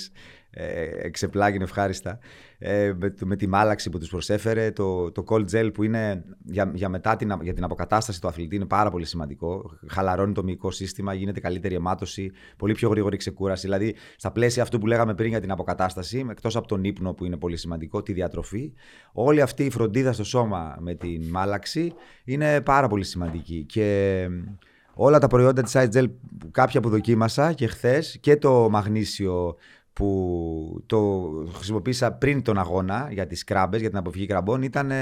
[0.51, 2.18] Ε, εξεπλάγει ευχάριστα.
[2.59, 6.70] Ε, με, με, τη μάλαξη που τους προσέφερε, το, το cold gel που είναι για,
[6.74, 9.70] για μετά την, για την αποκατάσταση του αθλητή είναι πάρα πολύ σημαντικό.
[9.86, 13.66] Χαλαρώνει το μυϊκό σύστημα, γίνεται καλύτερη αιμάτωση, πολύ πιο γρήγορη ξεκούραση.
[13.66, 17.24] Δηλαδή, στα πλαίσια αυτού που λέγαμε πριν για την αποκατάσταση, εκτός από τον ύπνο που
[17.24, 18.72] είναι πολύ σημαντικό, τη διατροφή,
[19.12, 21.93] όλη αυτή η φροντίδα στο σώμα με την μάλαξη
[22.24, 23.64] είναι πάρα πολύ σημαντική.
[23.68, 24.28] Και
[24.95, 26.07] όλα τα προϊόντα της Side Gel,
[26.51, 29.57] κάποια που δοκίμασα και χθες και το μαγνήσιο
[29.93, 34.93] που το χρησιμοποίησα πριν τον αγώνα για τις κράμπες, για την αποφυγή κραμπών, ήταν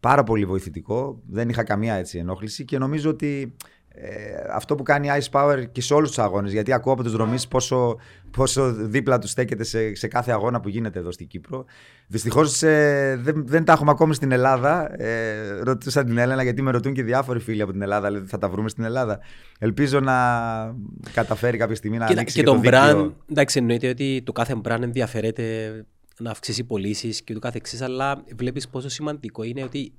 [0.00, 1.20] πάρα πολύ βοηθητικό.
[1.26, 3.54] Δεν είχα καμία έτσι ενόχληση και νομίζω ότι
[3.96, 4.08] ε,
[4.50, 6.52] αυτό που κάνει η Ice Power και σε όλους τους αγώνες.
[6.52, 7.96] Γιατί ακούω από τους δρομή πόσο,
[8.30, 11.64] πόσο δίπλα τους στέκεται σε, σε κάθε αγώνα που γίνεται εδώ στην Κύπρο.
[12.06, 15.02] Δυστυχώς ε, δεν, δεν τα έχουμε ακόμη στην Ελλάδα.
[15.02, 18.10] Ε, ρωτούσα την Έλενα γιατί με ρωτούν και διάφοροι φίλοι από την Ελλάδα.
[18.10, 19.20] Λέει, θα τα βρούμε στην Ελλάδα.
[19.58, 20.14] Ελπίζω να
[21.12, 23.12] καταφέρει κάποια στιγμή να ανοίξει και, και, και τον brand.
[23.30, 25.44] Εντάξει, εννοείται ότι το κάθε brand ενδιαφέρεται
[26.18, 29.92] να αυξήσει πωλήσεις και το κάθε εξή, αλλά βλέπεις πόσο σημαντικό είναι ότι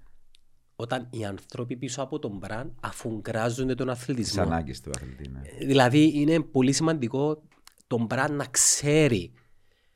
[0.76, 4.43] όταν οι άνθρωποι πίσω από τον μπραν αφουγκράζονται τον αθλητισμό.
[4.43, 5.30] Τις ανάγκες του αθλητή.
[5.30, 5.39] Ναι.
[5.59, 7.41] Ε, δηλαδή είναι πολύ σημαντικό
[7.88, 9.34] τον μπραν να ξέρει.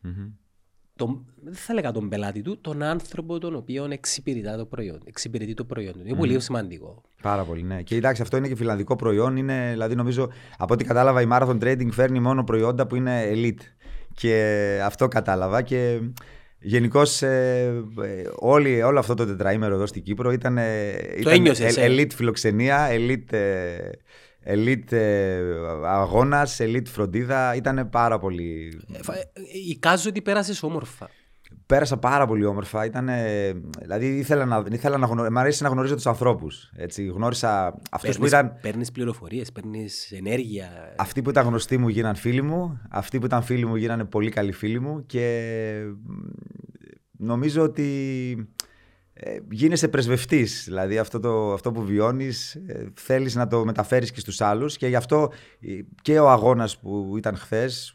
[0.04, 0.32] Mm-hmm.
[0.96, 5.00] Τον, δεν θα έλεγα τον πελάτη του, τον άνθρωπο τον οποίο εξυπηρετεί το προϊόν.
[5.04, 6.00] Εξυπηρετεί το προϊόν του.
[6.00, 6.18] Είναι mm.
[6.18, 7.02] πολύ σημαντικό.
[7.22, 7.82] Πάρα πολύ, ναι.
[7.82, 9.38] Και εντάξει, αυτό είναι και φιλανδικό προϊόν.
[9.38, 13.62] Είναι, δηλαδή, νομίζω, από ό,τι κατάλαβα, η Marathon Trading φέρνει μόνο προϊόντα που είναι elite.
[14.14, 15.62] Και αυτό κατάλαβα.
[15.62, 16.00] Και
[16.62, 17.84] Γενικώς ε,
[18.84, 20.56] όλο αυτό το τετραήμερο εδώ στην Κύπρο ήταν,
[21.24, 23.36] το ήταν elite φιλοξενία, elite,
[24.46, 24.96] elite
[25.86, 27.56] αγώνας, elite φροντίδα.
[27.56, 28.82] Ήταν πάρα πολύ.
[29.68, 31.10] Εικάζω ότι πέρασες όμορφα.
[31.70, 32.86] Πέρασα πάρα πολύ όμορφα.
[32.86, 33.10] Ήταν,
[33.80, 36.72] δηλαδή ήθελα να, ήθελα να γνωρίζω, μ' αρέσει να γνωρίζω τους ανθρώπους.
[37.14, 38.58] Γνώρισα αυτούς που ήταν.
[38.62, 40.94] Παίρνεις πληροφορίες, παίρνεις ενέργεια.
[40.98, 42.82] Αυτοί που ήταν γνωστοί μου γίναν φίλοι μου.
[42.90, 45.06] Αυτοί που ήταν φίλοι μου γίνανε πολύ καλοί φίλοι μου.
[45.06, 45.84] Και
[47.18, 48.50] νομίζω ότι
[49.22, 50.64] ε, γίνεσαι πρεσβευτής.
[50.66, 54.78] Δηλαδή αυτό, το, αυτό που βιώνεις, ε, θέλεις να το μεταφέρεις και στους άλλους.
[54.78, 57.94] Και γι' αυτό ε, και ο αγώνας που ήταν χθες,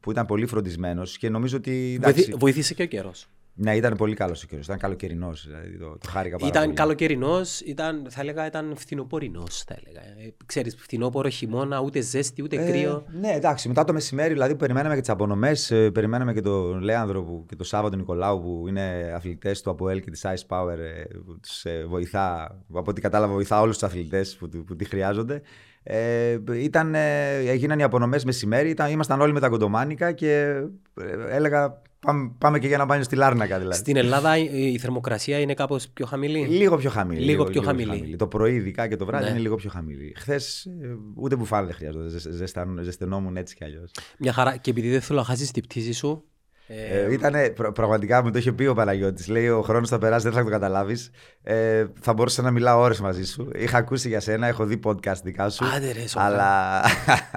[0.00, 1.18] που ήταν πολύ φροντισμένος.
[1.18, 1.94] Και νομίζω ότι.
[1.96, 3.28] Εντάξει, Βοήθησε και ο καιρός.
[3.58, 4.60] Ναι, ήταν πολύ καλός ο καιρό.
[4.64, 5.46] Ήταν καλοκαιρινός.
[5.46, 6.74] Δηλαδή, το, το χάρηκα πάρα ήταν πολύ.
[6.74, 9.62] καλοκαιρινός, ήταν, θα έλεγα ήταν φθινοπορεινός.
[9.66, 10.00] Θα έλεγα.
[10.00, 13.04] Ε, ξέρεις, φθινόπορο χειμώνα, ούτε ζέστη, ούτε ε, κρύο.
[13.20, 13.68] Ναι, εντάξει.
[13.68, 17.44] Μετά το μεσημέρι, δηλαδή που περιμέναμε και τις απονομές, ε, περιμέναμε και τον Λέανδρο που,
[17.48, 20.78] και τον Σάββατο Νικολάου που είναι αθλητές του ΑΠΟΕΛ και της Ice Power.
[20.78, 24.84] Ε, που τους ε, βοηθά, από ό,τι κατάλαβα, βοηθά όλους τους αθλητές που, που, τη
[24.84, 25.42] χρειάζονται.
[25.82, 30.62] Ε, ήταν, ε, έγιναν οι απονομές μεσημέρι, ήταν, ήμασταν όλοι με τα κοντομάνικα και
[31.00, 33.76] ε, έλεγα πάμε, πάμε και για ένα μπάνιο στη Λάρνακα δηλαδή.
[33.76, 37.20] Στην Ελλάδα η, η θερμοκρασία είναι κάπως πιο χαμηλή; Λίγο πιο χαμηλή.
[37.24, 38.16] Λίγο πιο χαμηλή.
[38.16, 39.30] Το πρωί, ειδικά και το βράδυ, Ναι.
[39.30, 40.14] είναι λίγο πιο χαμηλή.
[40.16, 40.66] Χθες
[41.14, 42.08] ούτε μπουφάν δεν χρειάζεται.
[42.08, 43.90] Ζεσ- ζεσταν- Ζεσθενόμουν έτσι κι αλλιώς.
[44.18, 44.56] Μια χαρά.
[44.56, 46.24] Και επειδή δεν θέλω να χάσεις την πτήση σου.
[46.68, 49.28] Ε, Ε, ήτανε, πρα- πραγματικά μου το είχε πει ο Παναγιώτης.
[49.28, 51.10] Λέει: Ο χρόνος θα περάσει, δεν θα το καταλάβεις.
[51.42, 53.48] Ε, θα μπορούσα να μιλάω ώρες μαζί σου.
[53.54, 55.64] Είχα ακούσει για σένα, έχω δει podcast δικά σου.
[55.76, 56.34] Άντε ρε, σοβαρά.
[56.34, 56.82] αλλά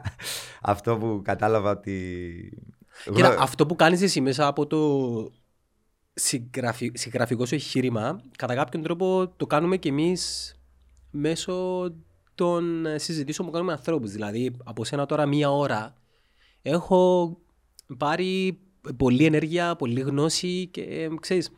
[0.61, 1.93] αυτό που κατάλαβα ότι.
[3.03, 5.31] Κοίτα, Γνω- αυτό που κάνεις εσύ μέσα από το
[6.13, 6.91] συγγραφι...
[6.93, 10.53] συγγραφικό σου εγχείρημα, κατά κάποιον τρόπο το κάνουμε κι εμείς
[11.11, 11.87] μέσω
[12.35, 14.11] των ε, συζητήσεων που κάνουμε με ανθρώπους.
[14.11, 15.95] Δηλαδή, από σένα τώρα μία ώρα
[16.61, 17.37] έχω
[17.97, 18.59] πάρει
[18.97, 21.49] πολλή ενέργεια, πολλή γνώση και ε, ξέρεις,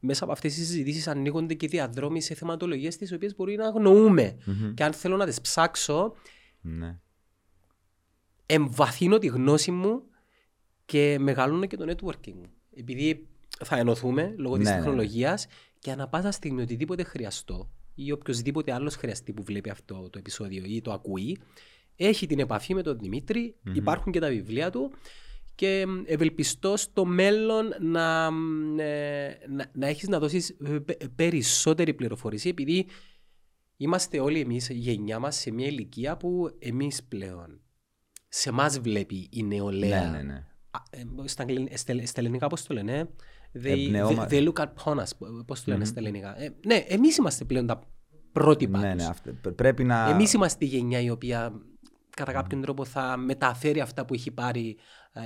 [0.00, 4.36] μέσα από αυτές τις συζητήσεις ανοίγονται και διαδρόμοι σε θεματολογίες τις οποίες μπορεί να αγνοούμε.
[4.44, 4.74] Μμμ.
[4.74, 6.14] Και αν θέλω να τις ψάξω,
[6.60, 6.98] Ναι.
[8.46, 10.02] εμβαθύνω τη γνώση μου
[10.88, 12.50] και μεγαλώνω και το networking μου.
[12.76, 13.26] Επειδή
[13.64, 14.82] θα ενωθούμε λόγω της Ναι, ναι, ναι.
[14.84, 15.46] τεχνολογίας
[15.78, 20.62] και ανά πάσα στιγμή οτιδήποτε χρειαστώ ή οποιοδήποτε άλλος χρειαστεί που βλέπει αυτό το επεισόδιο
[20.66, 21.38] ή το ακούει,
[21.96, 24.92] έχει την επαφή με τον δημητρη υπάρχουν και τα βιβλία του
[25.54, 31.08] και μ, ευελπιστώ στο μέλλον να, μ, ε, να, να έχεις να δώσεις ε, πε-
[31.08, 32.86] περισσότερη πληροφορία επειδή
[33.76, 37.60] είμαστε όλοι εμείς, η γενιά μας, σε μια ηλικία που εμείς πλέον
[38.28, 40.10] σε εμά βλέπει η νεολαία.
[40.10, 40.46] Ναι, ναι, ναι.
[40.70, 43.08] Α, ε, στα, αγγλι- στα- στα ελληνικά πώς το λένε,
[43.62, 45.10] they, Εμπνεώμα- they, they look upon us,
[45.46, 46.42] πώς το λένε στα ελληνικά.
[46.42, 47.80] Ε, ναι, εμείς είμαστε πλέον τα
[48.32, 49.02] πρότυπα Ναι, τους.
[49.02, 50.08] ναι, αυτό- πρέ- πρέπει να.
[50.08, 51.52] Εμείς είμαστε η γενιά η οποία
[52.16, 54.76] κατά κάποιον τρόπο θα μεταφέρει αυτά που έχει πάρει
[55.12, 55.20] ε,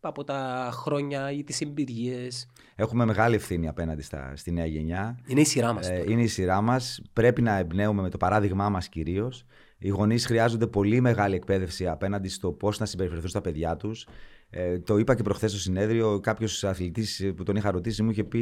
[0.00, 2.46] από τα χρόνια ή τις εμπειρίες.
[2.74, 5.18] Έχουμε μεγάλη ευθύνη απέναντι στα, στη νέα γενιά.
[5.26, 5.88] Είναι η σειρά μας.
[5.88, 6.10] Ε, τώρα.
[6.10, 7.00] είναι η σειρά μας.
[7.12, 9.44] Πρέπει να εμπνέουμε με το παράδειγμά μας κυρίως.
[9.78, 14.06] Οι γονείς χρειάζονται πολύ μεγάλη εκπαίδευση απέναντι στο πώς να συμπεριφερθούν στα παιδιά τους.
[14.50, 16.20] Ε, το είπα και προχθές στο συνέδριο.
[16.20, 18.40] Κάποιος αθλητής που τον είχα ρωτήσει μου είχε πει: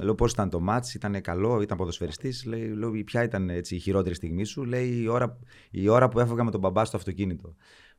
[0.00, 2.44] Λέω πώς ήταν το μάτς, ήταν καλό, ήταν ποδοσφαιριστής.
[2.44, 5.38] Λέει: λέω, Ποια ήταν έτσι, η χειρότερη στιγμή σου, λέει η ώρα,
[5.70, 7.54] η ώρα που έφευγα με τον μπαμπά στο αυτοκίνητο.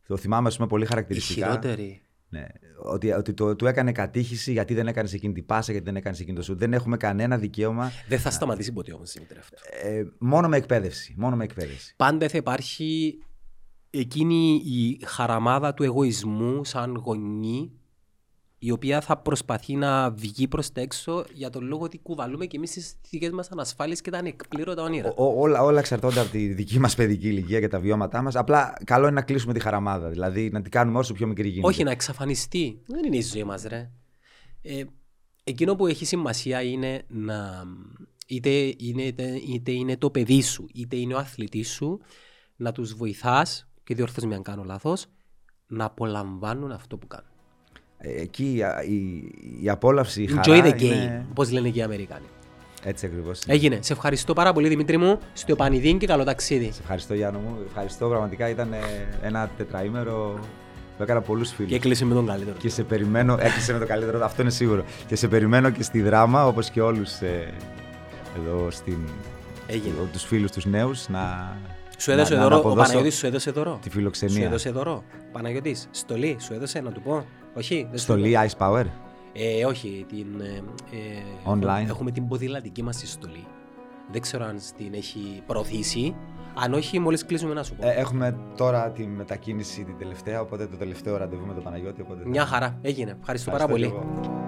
[0.08, 1.46] Το θυμάμαι, ας πούμε, πολύ η χαρακτηριστικά.
[1.46, 2.02] χειρότερη.
[2.30, 2.46] Ναι.
[2.78, 6.18] Ότι, ότι το, του έκανε κατήχηση γιατί δεν έκανε εκείνη την πάσα, γιατί δεν έκανε
[6.20, 6.56] εκείνο το σου.
[6.56, 7.92] Δεν έχουμε κανένα δικαίωμα.
[8.08, 9.58] Δεν θα σταματήσει ποτέ όμως Δημήτρη αυτό.
[9.84, 11.14] Ε, μόνο με εκπαίδευση.
[11.18, 11.94] Μόνο με εκπαίδευση.
[11.96, 13.18] πάντα θα υπάρχει
[13.98, 17.72] εκείνη η χαραμάδα του εγωισμού σαν γονή
[18.60, 22.58] η οποία θα προσπαθεί να βγει προς τα έξω για τον λόγο ότι κουβαλούμε και
[22.58, 25.14] εμείς τις δικές μας ανασφάλειες και τα ανεκπλήρωτα όνειρα.
[25.18, 28.36] Ο- ο- όλα, όλα εξαρτώνται από τη δική μας παιδική ηλικία και τα βιώματά μας.
[28.36, 30.10] Απλά καλό είναι να κλείσουμε τη χαραμάδα.
[30.10, 31.68] Δηλαδή να την κάνουμε όσο πιο μικρή γίνεται.
[31.68, 32.82] Όχι να εξαφανιστεί.
[32.86, 33.92] Δεν είναι η ζωή μας ρε.
[34.62, 34.84] Ε,
[35.44, 37.64] εκείνο που έχει σημασία είναι να
[38.28, 39.24] είτε είναι, είτε,
[39.54, 42.00] είτε είναι το παιδί σου είτε είναι ο αθλητής σου
[42.56, 45.06] να τους βοηθάς και διορθώς με αν κάνω λάθος
[45.68, 47.28] να απολαμβάνουν αυτό που κάνουν.
[47.98, 49.32] Ε, Εκεί η, η,
[49.62, 51.26] η απόλαυση, η Enjoy χαρά the game, είναι...
[51.30, 52.26] όπως λένε και οι Αμερικάνοι.
[52.84, 53.42] Έτσι ακριβώς.
[53.48, 53.80] Έγινε.
[53.82, 55.20] Σε ευχαριστώ πάρα πολύ Δημήτρη μου.
[55.34, 56.72] Στο επανειδήν και καλό ταξίδι.
[56.72, 57.58] Σε ευχαριστώ Γιάννο μου.
[57.68, 58.50] Ευχαριστώ πραγματικά.
[58.50, 58.80] Ήταν ε,
[59.22, 60.40] ένα τετραήμερο
[60.98, 61.70] που έκανα πολλούς φίλους.
[61.72, 62.58] Και έκλεισε με τον καλύτερο.
[62.58, 64.84] Και σε περιμένω, έκλεισε με το καλύτερο, αυτό είναι σίγουρο.
[65.08, 67.54] Και σε περιμένω και στη δράμα, όπως και όλους ε,
[68.38, 68.98] εδώ στην,
[69.68, 69.94] Έγινε.
[70.12, 71.56] τους φίλους τους νέους, να,
[72.04, 73.78] Σου έδωσε να- να δώρο, ο αποδώσω Παναγιώτης σου έδωσε δώρο.
[73.82, 74.46] τη Σου φιλοξενία.
[74.46, 75.04] έδωσε δώρο.
[75.32, 77.26] Παναγιώτης, στολή, σου έδωσε να του πω.
[77.54, 78.86] Όχι, δεν σου Στολή Ice Power;
[79.34, 80.46] Ε, όχι, την, ε,
[80.98, 81.60] ε, Online.
[81.62, 83.46] Έχουμε, έχουμε την ποδηλατική μας τη στολή.
[84.12, 86.16] Δεν ξέρω αν την έχει προωθήσει.
[86.64, 87.88] Αν όχι, μόλις κλείσουμε να σου πω.
[87.88, 92.02] Ε, έχουμε τώρα τη μετακίνηση την τελευταία, οπότε το τελευταίο ραντεβού με τον Παναγιώτη.
[92.02, 92.22] Οπότε...
[92.26, 92.78] Μια χαρά.
[92.82, 93.16] Έγινε.
[93.20, 94.04] Ευχαριστώ πάρα Ευχαριστώ πολύ.
[94.14, 94.42] και εγώ.